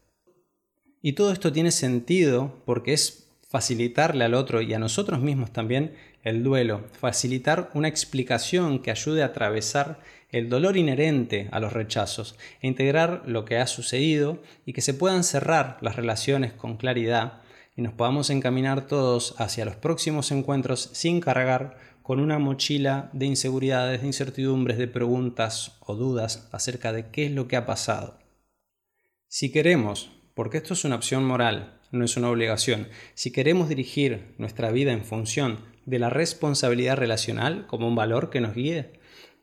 Y 1.02 1.12
todo 1.12 1.32
esto 1.32 1.52
tiene 1.52 1.70
sentido 1.70 2.62
porque 2.64 2.94
es 2.94 3.25
facilitarle 3.48 4.24
al 4.24 4.34
otro 4.34 4.60
y 4.60 4.74
a 4.74 4.78
nosotros 4.78 5.20
mismos 5.20 5.52
también 5.52 5.94
el 6.22 6.42
duelo, 6.42 6.84
facilitar 6.98 7.70
una 7.74 7.88
explicación 7.88 8.80
que 8.80 8.90
ayude 8.90 9.22
a 9.22 9.26
atravesar 9.26 10.00
el 10.30 10.48
dolor 10.48 10.76
inherente 10.76 11.48
a 11.52 11.60
los 11.60 11.72
rechazos 11.72 12.36
e 12.60 12.66
integrar 12.66 13.22
lo 13.26 13.44
que 13.44 13.58
ha 13.58 13.66
sucedido 13.66 14.42
y 14.64 14.72
que 14.72 14.80
se 14.80 14.94
puedan 14.94 15.22
cerrar 15.22 15.78
las 15.80 15.96
relaciones 15.96 16.52
con 16.52 16.76
claridad 16.76 17.42
y 17.76 17.82
nos 17.82 17.92
podamos 17.92 18.30
encaminar 18.30 18.86
todos 18.86 19.34
hacia 19.38 19.64
los 19.64 19.76
próximos 19.76 20.32
encuentros 20.32 20.90
sin 20.92 21.20
cargar 21.20 21.76
con 22.02 22.20
una 22.20 22.38
mochila 22.38 23.10
de 23.12 23.26
inseguridades, 23.26 24.00
de 24.00 24.06
incertidumbres, 24.06 24.78
de 24.78 24.88
preguntas 24.88 25.76
o 25.80 25.94
dudas 25.94 26.48
acerca 26.52 26.92
de 26.92 27.10
qué 27.10 27.26
es 27.26 27.32
lo 27.32 27.48
que 27.48 27.56
ha 27.56 27.66
pasado. 27.66 28.18
Si 29.28 29.52
queremos, 29.52 30.10
porque 30.34 30.58
esto 30.58 30.74
es 30.74 30.84
una 30.84 30.96
opción 30.96 31.24
moral, 31.24 31.75
no 31.96 32.04
es 32.04 32.16
una 32.16 32.30
obligación, 32.30 32.88
si 33.14 33.32
queremos 33.32 33.68
dirigir 33.68 34.34
nuestra 34.38 34.70
vida 34.70 34.92
en 34.92 35.04
función 35.04 35.58
de 35.84 35.98
la 35.98 36.10
responsabilidad 36.10 36.96
relacional 36.96 37.66
como 37.66 37.88
un 37.88 37.94
valor 37.94 38.30
que 38.30 38.40
nos 38.40 38.54
guíe, 38.54 38.92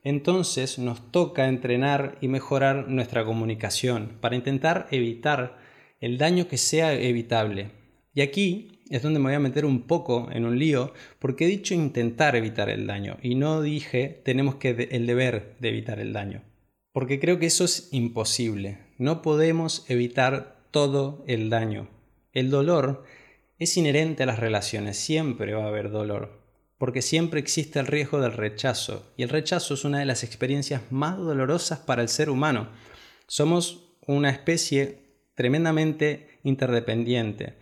entonces 0.04 0.78
nos 0.78 1.10
toca 1.10 1.48
entrenar 1.48 2.18
y 2.20 2.28
mejorar 2.28 2.88
nuestra 2.88 3.24
comunicación 3.24 4.18
para 4.20 4.36
intentar 4.36 4.86
evitar 4.90 5.58
el 6.00 6.18
daño 6.18 6.46
que 6.46 6.58
sea 6.58 6.92
evitable. 6.92 7.70
Y 8.12 8.20
aquí 8.20 8.82
es 8.90 9.02
donde 9.02 9.18
me 9.18 9.26
voy 9.26 9.34
a 9.34 9.40
meter 9.40 9.64
un 9.64 9.82
poco 9.86 10.28
en 10.30 10.44
un 10.44 10.58
lío 10.58 10.92
porque 11.18 11.46
he 11.46 11.48
dicho 11.48 11.74
intentar 11.74 12.36
evitar 12.36 12.68
el 12.68 12.86
daño 12.86 13.16
y 13.22 13.34
no 13.34 13.62
dije 13.62 14.20
tenemos 14.24 14.56
que 14.56 14.88
el 14.90 15.06
deber 15.06 15.56
de 15.58 15.70
evitar 15.70 15.98
el 15.98 16.12
daño. 16.12 16.42
Porque 16.92 17.18
creo 17.18 17.38
que 17.38 17.46
eso 17.46 17.64
es 17.64 17.88
imposible. 17.90 18.78
No 18.98 19.22
podemos 19.22 19.84
evitar 19.88 20.68
todo 20.70 21.24
el 21.26 21.50
daño. 21.50 21.88
El 22.34 22.50
dolor 22.50 23.04
es 23.58 23.76
inherente 23.78 24.24
a 24.24 24.26
las 24.26 24.38
relaciones, 24.38 24.98
siempre 24.98 25.54
va 25.54 25.64
a 25.64 25.68
haber 25.68 25.90
dolor 25.90 26.44
porque 26.78 27.02
siempre 27.02 27.40
existe 27.40 27.78
el 27.78 27.86
riesgo 27.86 28.20
del 28.20 28.32
rechazo, 28.32 29.12
y 29.16 29.22
el 29.22 29.28
rechazo 29.28 29.74
es 29.74 29.84
una 29.84 30.00
de 30.00 30.04
las 30.06 30.24
experiencias 30.24 30.82
más 30.90 31.16
dolorosas 31.16 31.78
para 31.78 32.02
el 32.02 32.08
ser 32.08 32.28
humano. 32.28 32.68
Somos 33.26 33.96
una 34.06 34.30
especie 34.30 34.98
tremendamente 35.34 36.40
interdependiente. 36.42 37.54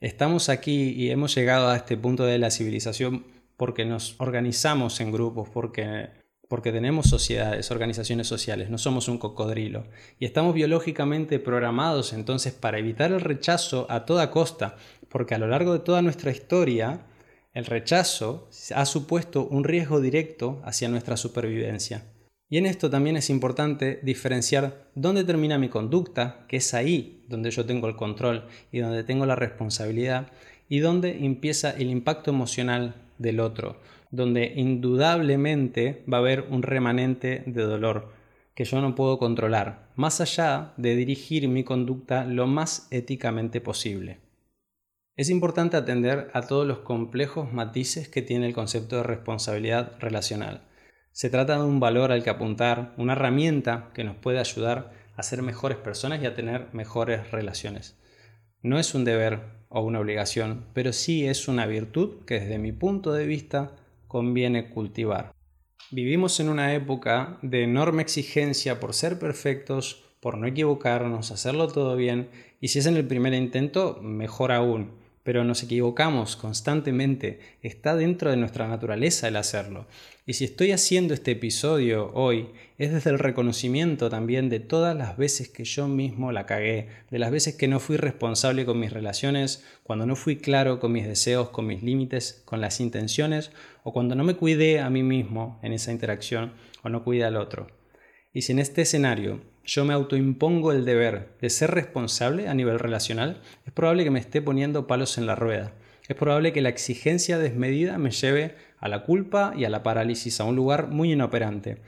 Estamos 0.00 0.48
aquí 0.48 0.90
y 0.90 1.10
hemos 1.10 1.34
llegado 1.34 1.68
a 1.68 1.76
este 1.76 1.96
punto 1.96 2.24
de 2.24 2.38
la 2.38 2.50
civilización 2.50 3.24
porque 3.56 3.86
nos 3.86 4.14
organizamos 4.18 5.00
en 5.00 5.10
grupos, 5.10 5.48
porque, 5.48 6.10
porque 6.48 6.72
tenemos 6.72 7.06
sociedades, 7.06 7.70
organizaciones 7.70 8.26
sociales, 8.26 8.70
no 8.70 8.78
somos 8.78 9.08
un 9.08 9.18
cocodrilo. 9.18 9.86
Y 10.18 10.24
estamos 10.24 10.54
biológicamente 10.54 11.38
programados 11.38 12.12
entonces 12.12 12.52
para 12.52 12.78
evitar 12.78 13.12
el 13.12 13.20
rechazo 13.20 13.86
a 13.90 14.04
toda 14.04 14.30
costa, 14.30 14.76
porque 15.08 15.34
a 15.34 15.38
lo 15.38 15.48
largo 15.48 15.72
de 15.72 15.80
toda 15.80 16.02
nuestra 16.02 16.30
historia, 16.30 17.06
el 17.52 17.64
rechazo 17.64 18.48
ha 18.74 18.84
supuesto 18.84 19.46
un 19.46 19.64
riesgo 19.64 20.00
directo 20.00 20.60
hacia 20.64 20.88
nuestra 20.88 21.16
supervivencia. 21.16 22.04
Y 22.48 22.58
en 22.58 22.66
esto 22.66 22.90
también 22.90 23.16
es 23.16 23.28
importante 23.28 23.98
diferenciar 24.02 24.90
dónde 24.94 25.24
termina 25.24 25.58
mi 25.58 25.68
conducta, 25.68 26.44
que 26.48 26.58
es 26.58 26.74
ahí 26.74 27.24
donde 27.28 27.50
yo 27.50 27.66
tengo 27.66 27.88
el 27.88 27.96
control 27.96 28.46
y 28.70 28.78
donde 28.78 29.02
tengo 29.02 29.26
la 29.26 29.34
responsabilidad, 29.34 30.30
y 30.68 30.78
dónde 30.78 31.24
empieza 31.24 31.70
el 31.70 31.90
impacto 31.90 32.30
emocional 32.30 32.94
del 33.18 33.40
otro, 33.40 33.80
donde 34.10 34.52
indudablemente 34.56 36.04
va 36.12 36.18
a 36.18 36.20
haber 36.20 36.46
un 36.50 36.62
remanente 36.62 37.42
de 37.46 37.62
dolor 37.62 38.12
que 38.54 38.64
yo 38.64 38.80
no 38.80 38.94
puedo 38.94 39.18
controlar, 39.18 39.90
más 39.96 40.20
allá 40.20 40.72
de 40.76 40.96
dirigir 40.96 41.46
mi 41.48 41.62
conducta 41.62 42.24
lo 42.24 42.46
más 42.46 42.88
éticamente 42.90 43.60
posible. 43.60 44.20
Es 45.14 45.30
importante 45.30 45.76
atender 45.76 46.30
a 46.34 46.42
todos 46.42 46.66
los 46.66 46.78
complejos 46.78 47.52
matices 47.52 48.08
que 48.08 48.22
tiene 48.22 48.46
el 48.46 48.54
concepto 48.54 48.96
de 48.96 49.02
responsabilidad 49.02 49.92
relacional. 49.98 50.62
Se 51.12 51.30
trata 51.30 51.56
de 51.58 51.64
un 51.64 51.80
valor 51.80 52.12
al 52.12 52.22
que 52.22 52.30
apuntar, 52.30 52.94
una 52.98 53.14
herramienta 53.14 53.90
que 53.94 54.04
nos 54.04 54.16
puede 54.16 54.38
ayudar 54.38 54.92
a 55.16 55.22
ser 55.22 55.40
mejores 55.42 55.78
personas 55.78 56.22
y 56.22 56.26
a 56.26 56.34
tener 56.34 56.68
mejores 56.72 57.30
relaciones. 57.30 57.98
No 58.62 58.78
es 58.78 58.94
un 58.94 59.04
deber 59.04 59.40
o 59.68 59.80
una 59.80 60.00
obligación, 60.00 60.66
pero 60.74 60.92
sí 60.92 61.26
es 61.26 61.48
una 61.48 61.66
virtud 61.66 62.24
que 62.26 62.40
desde 62.40 62.58
mi 62.58 62.72
punto 62.72 63.12
de 63.12 63.26
vista 63.26 63.76
conviene 64.16 64.70
cultivar. 64.70 65.34
Vivimos 65.90 66.40
en 66.40 66.48
una 66.48 66.72
época 66.72 67.38
de 67.42 67.64
enorme 67.64 68.00
exigencia 68.00 68.80
por 68.80 68.94
ser 68.94 69.18
perfectos, 69.18 70.06
por 70.20 70.38
no 70.38 70.46
equivocarnos, 70.46 71.32
hacerlo 71.32 71.68
todo 71.68 71.96
bien, 71.96 72.30
y 72.58 72.68
si 72.68 72.78
es 72.78 72.86
en 72.86 72.96
el 72.96 73.06
primer 73.06 73.34
intento, 73.34 73.98
mejor 74.00 74.52
aún 74.52 74.92
pero 75.26 75.42
nos 75.42 75.64
equivocamos 75.64 76.36
constantemente, 76.36 77.40
está 77.60 77.96
dentro 77.96 78.30
de 78.30 78.36
nuestra 78.36 78.68
naturaleza 78.68 79.26
el 79.26 79.34
hacerlo. 79.34 79.88
Y 80.24 80.34
si 80.34 80.44
estoy 80.44 80.70
haciendo 80.70 81.14
este 81.14 81.32
episodio 81.32 82.12
hoy, 82.14 82.50
es 82.78 82.92
desde 82.92 83.10
el 83.10 83.18
reconocimiento 83.18 84.08
también 84.08 84.48
de 84.50 84.60
todas 84.60 84.96
las 84.96 85.16
veces 85.16 85.48
que 85.48 85.64
yo 85.64 85.88
mismo 85.88 86.30
la 86.30 86.46
cagué, 86.46 86.90
de 87.10 87.18
las 87.18 87.32
veces 87.32 87.56
que 87.56 87.66
no 87.66 87.80
fui 87.80 87.96
responsable 87.96 88.64
con 88.64 88.78
mis 88.78 88.92
relaciones, 88.92 89.64
cuando 89.82 90.06
no 90.06 90.14
fui 90.14 90.36
claro 90.36 90.78
con 90.78 90.92
mis 90.92 91.08
deseos, 91.08 91.48
con 91.48 91.66
mis 91.66 91.82
límites, 91.82 92.44
con 92.44 92.60
las 92.60 92.78
intenciones, 92.78 93.50
o 93.82 93.92
cuando 93.92 94.14
no 94.14 94.22
me 94.22 94.36
cuidé 94.36 94.78
a 94.78 94.90
mí 94.90 95.02
mismo 95.02 95.58
en 95.64 95.72
esa 95.72 95.90
interacción 95.90 96.52
o 96.84 96.88
no 96.88 97.02
cuidé 97.02 97.24
al 97.24 97.36
otro. 97.36 97.75
Y 98.36 98.42
si 98.42 98.52
en 98.52 98.58
este 98.58 98.82
escenario 98.82 99.40
yo 99.64 99.86
me 99.86 99.94
autoimpongo 99.94 100.70
el 100.70 100.84
deber 100.84 101.30
de 101.40 101.48
ser 101.48 101.70
responsable 101.70 102.48
a 102.48 102.52
nivel 102.52 102.78
relacional, 102.78 103.40
es 103.64 103.72
probable 103.72 104.04
que 104.04 104.10
me 104.10 104.20
esté 104.20 104.42
poniendo 104.42 104.86
palos 104.86 105.16
en 105.16 105.24
la 105.24 105.36
rueda. 105.36 105.72
Es 106.06 106.16
probable 106.16 106.52
que 106.52 106.60
la 106.60 106.68
exigencia 106.68 107.38
desmedida 107.38 107.96
me 107.96 108.10
lleve 108.10 108.54
a 108.78 108.88
la 108.88 109.04
culpa 109.04 109.54
y 109.56 109.64
a 109.64 109.70
la 109.70 109.82
parálisis, 109.82 110.38
a 110.38 110.44
un 110.44 110.54
lugar 110.54 110.88
muy 110.88 111.14
inoperante. 111.14 111.78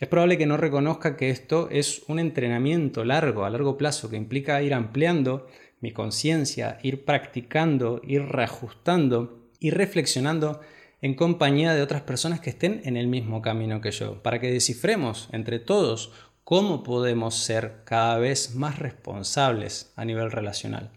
Es 0.00 0.08
probable 0.08 0.38
que 0.38 0.46
no 0.46 0.56
reconozca 0.56 1.16
que 1.16 1.30
esto 1.30 1.68
es 1.70 2.02
un 2.08 2.18
entrenamiento 2.18 3.04
largo, 3.04 3.44
a 3.44 3.50
largo 3.50 3.78
plazo, 3.78 4.10
que 4.10 4.16
implica 4.16 4.60
ir 4.60 4.74
ampliando 4.74 5.46
mi 5.80 5.92
conciencia, 5.92 6.80
ir 6.82 7.04
practicando, 7.04 8.00
ir 8.04 8.22
reajustando 8.22 9.46
y 9.60 9.70
reflexionando 9.70 10.62
en 11.02 11.14
compañía 11.14 11.74
de 11.74 11.82
otras 11.82 12.02
personas 12.02 12.40
que 12.40 12.50
estén 12.50 12.80
en 12.84 12.96
el 12.96 13.08
mismo 13.08 13.42
camino 13.42 13.80
que 13.80 13.90
yo, 13.90 14.22
para 14.22 14.40
que 14.40 14.52
descifremos 14.52 15.28
entre 15.32 15.58
todos 15.58 16.12
cómo 16.44 16.84
podemos 16.84 17.34
ser 17.34 17.82
cada 17.84 18.18
vez 18.18 18.54
más 18.54 18.78
responsables 18.78 19.92
a 19.96 20.04
nivel 20.04 20.30
relacional. 20.30 20.90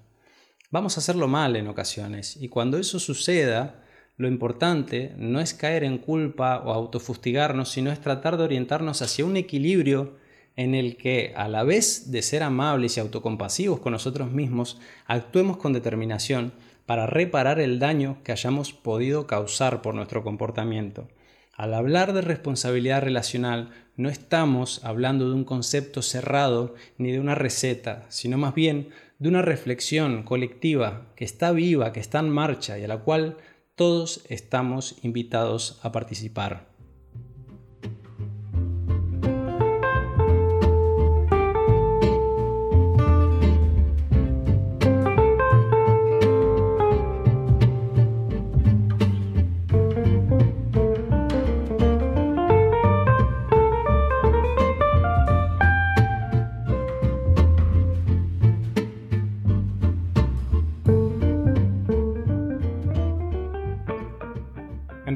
Vamos 0.70 0.96
a 0.96 1.00
hacerlo 1.00 1.28
mal 1.28 1.56
en 1.56 1.68
ocasiones 1.68 2.38
y 2.40 2.50
cuando 2.50 2.78
eso 2.78 3.00
suceda, 3.00 3.84
lo 4.16 4.28
importante 4.28 5.14
no 5.18 5.40
es 5.40 5.56
caer 5.56 5.84
en 5.84 5.98
culpa 5.98 6.62
o 6.64 6.72
autofustigarnos, 6.72 7.70
sino 7.70 7.92
es 7.92 8.00
tratar 8.00 8.38
de 8.38 8.44
orientarnos 8.44 9.02
hacia 9.02 9.26
un 9.26 9.38
equilibrio 9.38 10.18
en 10.56 10.76
el 10.76 10.98
que, 10.98 11.34
a 11.36 11.48
la 11.48 11.64
vez 11.64 12.12
de 12.12 12.22
ser 12.22 12.44
amables 12.44 12.96
y 12.96 13.00
autocompasivos 13.00 13.80
con 13.80 13.92
nosotros 13.92 14.32
mismos, 14.32 14.80
actuemos 15.06 15.58
con 15.58 15.74
determinación 15.74 16.54
para 16.86 17.08
reparar 17.08 17.60
el 17.60 17.80
daño 17.80 18.18
que 18.24 18.32
hayamos 18.32 18.74
podido 18.74 19.28
causar 19.28 19.82
por 19.82 19.96
nuestro 19.96 20.24
comportamiento. 20.24 21.08
Al 21.54 21.74
hablar 21.74 22.14
de 22.14 22.22
responsabilidad 22.22 23.02
relacional, 23.02 23.72
no 23.96 24.10
estamos 24.10 24.84
hablando 24.84 25.30
de 25.30 25.36
un 25.36 25.46
concepto 25.46 26.02
cerrado 26.02 26.76
ni 26.98 27.12
de 27.12 27.20
una 27.20 27.34
receta, 27.34 28.06
sino 28.10 28.38
más 28.38 28.54
bien 28.54 28.90
de 29.20 29.30
una 29.30 29.42
reflexión 29.42 30.24
colectiva 30.24 31.08
que 31.16 31.24
está 31.24 31.52
viva, 31.52 31.94
que 31.94 32.02
está 32.02 32.20
en 32.20 32.30
marcha 32.30 32.78
y 32.78 32.84
a 32.84 32.90
la 32.90 32.98
cual 32.98 33.38
todos 33.76 34.26
estamos 34.30 34.98
invitados 35.02 35.80
a 35.82 35.92
participar. 35.92 36.75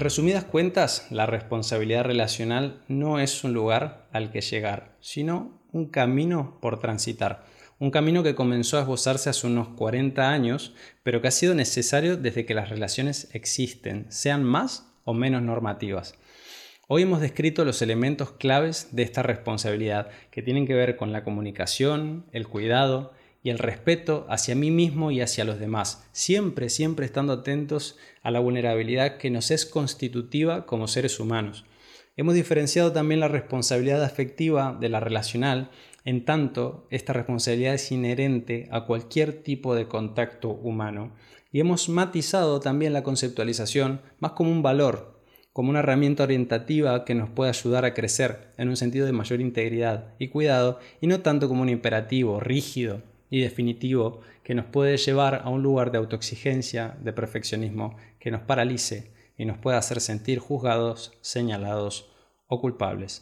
Resumidas 0.10 0.44
cuentas, 0.44 1.06
la 1.12 1.28
responsabilidad 1.28 2.04
relacional 2.04 2.82
no 2.88 3.20
es 3.20 3.44
un 3.44 3.54
lugar 3.54 4.08
al 4.12 4.32
que 4.32 4.42
llegar, 4.42 4.96
sino 5.00 5.62
un 5.72 5.86
camino 5.86 6.58
por 6.64 6.80
transitar. 6.80 7.46
Un 7.78 7.92
camino 7.92 8.24
que 8.24 8.34
comenzó 8.34 8.78
a 8.78 8.82
esbozarse 8.82 9.30
hace 9.30 9.46
unos 9.46 9.68
40 9.68 10.28
años, 10.28 10.74
pero 11.04 11.22
que 11.22 11.28
ha 11.28 11.32
sido 11.32 11.54
necesario 11.54 12.18
desde 12.18 12.48
que 12.48 12.56
las 12.56 12.70
relaciones 12.70 13.30
existen, 13.34 14.08
sean 14.10 14.44
más 14.44 14.92
o 15.04 15.14
menos 15.14 15.44
normativas. 15.44 16.16
Hoy 16.88 17.04
hemos 17.04 17.22
descrito 17.22 17.64
los 17.64 17.84
elementos 17.84 18.32
claves 18.32 18.88
de 18.92 19.04
esta 19.04 19.22
responsabilidad, 19.22 20.10
que 20.32 20.42
tienen 20.42 20.66
que 20.66 20.74
ver 20.74 20.96
con 20.96 21.12
la 21.12 21.24
comunicación, 21.24 22.26
el 22.32 22.48
cuidado, 22.48 23.14
y 23.42 23.50
el 23.50 23.60
respeto 23.60 24.26
hacia 24.30 24.56
mí 24.56 24.72
mismo 24.72 25.12
y 25.12 25.22
hacia 25.22 25.46
los 25.46 25.60
demás, 25.60 26.08
siempre, 26.12 26.70
siempre 26.70 27.06
estando 27.06 27.34
atentos 27.34 27.98
a 28.22 28.32
la 28.32 28.40
vulnerabilidad 28.40 29.18
que 29.18 29.30
nos 29.30 29.52
es 29.52 29.66
constitutiva 29.66 30.66
como 30.66 30.88
seres 30.88 31.20
humanos. 31.20 31.66
Hemos 32.18 32.36
diferenciado 32.36 32.92
también 32.92 33.22
la 33.22 33.30
responsabilidad 33.30 34.04
afectiva 34.04 34.78
de 34.80 34.90
la 34.90 35.00
relacional, 35.00 35.72
en 36.04 36.26
tanto 36.26 36.86
esta 36.90 37.14
responsabilidad 37.14 37.76
es 37.76 37.92
inherente 37.92 38.68
a 38.72 38.86
cualquier 38.86 39.42
tipo 39.42 39.74
de 39.74 39.88
contacto 39.88 40.50
humano. 40.50 41.14
Y 41.52 41.62
hemos 41.62 41.88
matizado 41.88 42.60
también 42.60 42.94
la 42.94 43.04
conceptualización 43.04 44.02
más 44.20 44.34
como 44.34 44.52
un 44.52 44.62
valor, 44.62 45.20
como 45.54 45.70
una 45.70 45.80
herramienta 45.80 46.24
orientativa 46.24 47.06
que 47.06 47.16
nos 47.16 47.30
puede 47.30 47.50
ayudar 47.50 47.86
a 47.86 47.94
crecer 47.94 48.54
en 48.58 48.70
un 48.70 48.76
sentido 48.76 49.06
de 49.06 49.14
mayor 49.14 49.40
integridad 49.40 50.14
y 50.20 50.28
cuidado, 50.28 50.80
y 51.02 51.08
no 51.08 51.22
tanto 51.22 51.48
como 51.48 51.62
un 51.62 51.70
imperativo 51.70 52.40
rígido 52.40 53.02
y 53.30 53.42
definitivo 53.42 54.22
que 54.44 54.56
nos 54.56 54.66
puede 54.66 54.98
llevar 54.98 55.42
a 55.44 55.50
un 55.50 55.62
lugar 55.62 55.92
de 55.92 55.98
autoexigencia, 55.98 56.98
de 57.02 57.14
perfeccionismo, 57.14 57.96
que 58.20 58.32
nos 58.32 58.42
paralice 58.42 59.12
y 59.38 59.46
nos 59.46 59.58
pueda 59.58 59.78
hacer 59.78 60.02
sentir 60.02 60.40
juzgados, 60.40 61.14
señalados 61.22 62.12
o 62.48 62.60
culpables. 62.60 63.22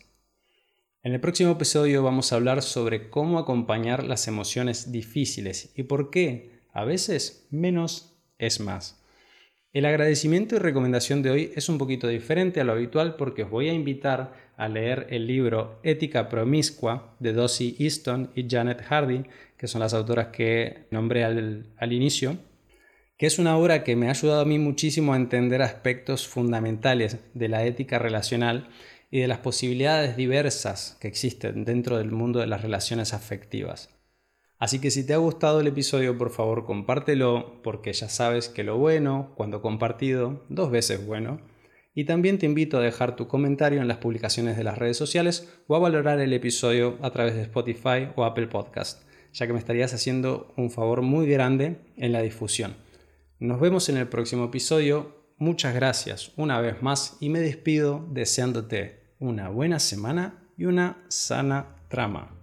En 1.04 1.14
el 1.14 1.20
próximo 1.20 1.52
episodio 1.52 2.04
vamos 2.04 2.32
a 2.32 2.36
hablar 2.36 2.62
sobre 2.62 3.10
cómo 3.10 3.40
acompañar 3.40 4.04
las 4.04 4.28
emociones 4.28 4.92
difíciles 4.92 5.72
y 5.76 5.84
por 5.84 6.10
qué 6.10 6.60
a 6.74 6.84
veces 6.86 7.48
menos 7.50 8.18
es 8.40 8.60
más. 8.60 9.02
El 9.74 9.86
agradecimiento 9.86 10.56
y 10.56 10.60
recomendación 10.60 11.22
de 11.22 11.30
hoy 11.30 11.52
es 11.56 11.68
un 11.68 11.78
poquito 11.78 12.08
diferente 12.08 12.62
a 12.62 12.64
lo 12.64 12.72
habitual 12.72 13.16
porque 13.18 13.44
os 13.44 13.50
voy 13.50 13.68
a 13.68 13.74
invitar 13.74 14.34
a 14.56 14.70
leer 14.70 15.08
el 15.10 15.28
libro 15.28 15.80
Ética 15.84 16.30
Promiscua 16.30 17.16
de 17.20 17.34
Dossie 17.34 17.76
Easton 17.78 18.32
y 18.34 18.48
Janet 18.50 18.82
Hardy, 18.82 19.26
que 19.58 19.68
son 19.68 19.82
las 19.82 19.94
autoras 19.94 20.28
que 20.28 20.88
nombré 20.90 21.26
al, 21.26 21.68
al 21.78 21.92
inicio, 21.92 22.38
que 23.18 23.26
es 23.26 23.40
una 23.40 23.58
obra 23.58 23.84
que 23.84 23.98
me 23.98 24.08
ha 24.08 24.12
ayudado 24.12 24.42
a 24.42 24.46
mí 24.46 24.58
muchísimo 24.58 25.14
a 25.14 25.18
entender 25.18 25.62
aspectos 25.62 26.28
fundamentales 26.28 27.18
de 27.34 27.50
la 27.50 27.66
ética 27.66 28.00
relacional 28.00 28.70
y 29.12 29.20
de 29.20 29.28
las 29.28 29.40
posibilidades 29.40 30.16
diversas 30.16 30.98
que 31.02 31.10
existen 31.10 31.66
dentro 31.66 31.98
del 31.98 32.12
mundo 32.12 32.40
de 32.40 32.48
las 32.48 32.62
relaciones 32.62 33.14
afectivas. 33.14 33.97
Así 34.60 34.80
que 34.80 34.90
si 34.90 35.06
te 35.06 35.14
ha 35.14 35.18
gustado 35.18 35.60
el 35.60 35.68
episodio, 35.68 36.18
por 36.18 36.32
favor 36.32 36.66
compártelo, 36.66 37.62
porque 37.62 37.94
ya 37.94 38.10
sabes 38.10 38.50
que 38.50 38.64
lo 38.64 38.78
bueno, 38.78 39.34
cuando 39.36 39.62
compartido, 39.62 40.44
dos 40.50 40.72
veces 40.72 41.06
bueno. 41.06 41.40
Y 41.94 42.06
también 42.06 42.40
te 42.40 42.46
invito 42.46 42.78
a 42.78 42.82
dejar 42.82 43.16
tu 43.16 43.28
comentario 43.28 43.82
en 43.82 43.88
las 43.88 43.98
publicaciones 43.98 44.58
de 44.58 44.64
las 44.64 44.78
redes 44.78 44.98
sociales 44.98 45.52
o 45.68 45.76
a 45.76 45.80
valorar 45.80 46.20
el 46.20 46.34
episodio 46.34 46.98
a 47.02 47.12
través 47.12 47.36
de 47.36 47.44
Spotify 47.44 48.10
o 48.16 48.24
Apple 48.24 48.48
Podcast, 48.48 49.04
ya 49.34 49.46
que 49.46 49.54
me 49.54 49.60
estarías 49.60 49.94
haciendo 49.94 50.54
un 50.58 50.72
favor 50.72 51.02
muy 51.02 51.28
grande 51.28 51.78
en 51.96 52.12
la 52.12 52.22
difusión. 52.22 52.76
Nos 53.40 53.60
vemos 53.60 53.90
en 53.90 53.98
el 53.98 54.08
próximo 54.08 54.46
episodio. 54.46 55.26
Muchas 55.38 55.76
gracias 55.76 56.32
una 56.36 56.60
vez 56.62 56.82
más 56.82 57.18
y 57.20 57.30
me 57.30 57.40
despido 57.40 58.08
deseándote 58.12 59.02
una 59.20 59.50
buena 59.50 59.80
semana 59.80 60.44
y 60.58 60.66
una 60.66 61.04
sana 61.10 61.76
trama. 61.90 62.37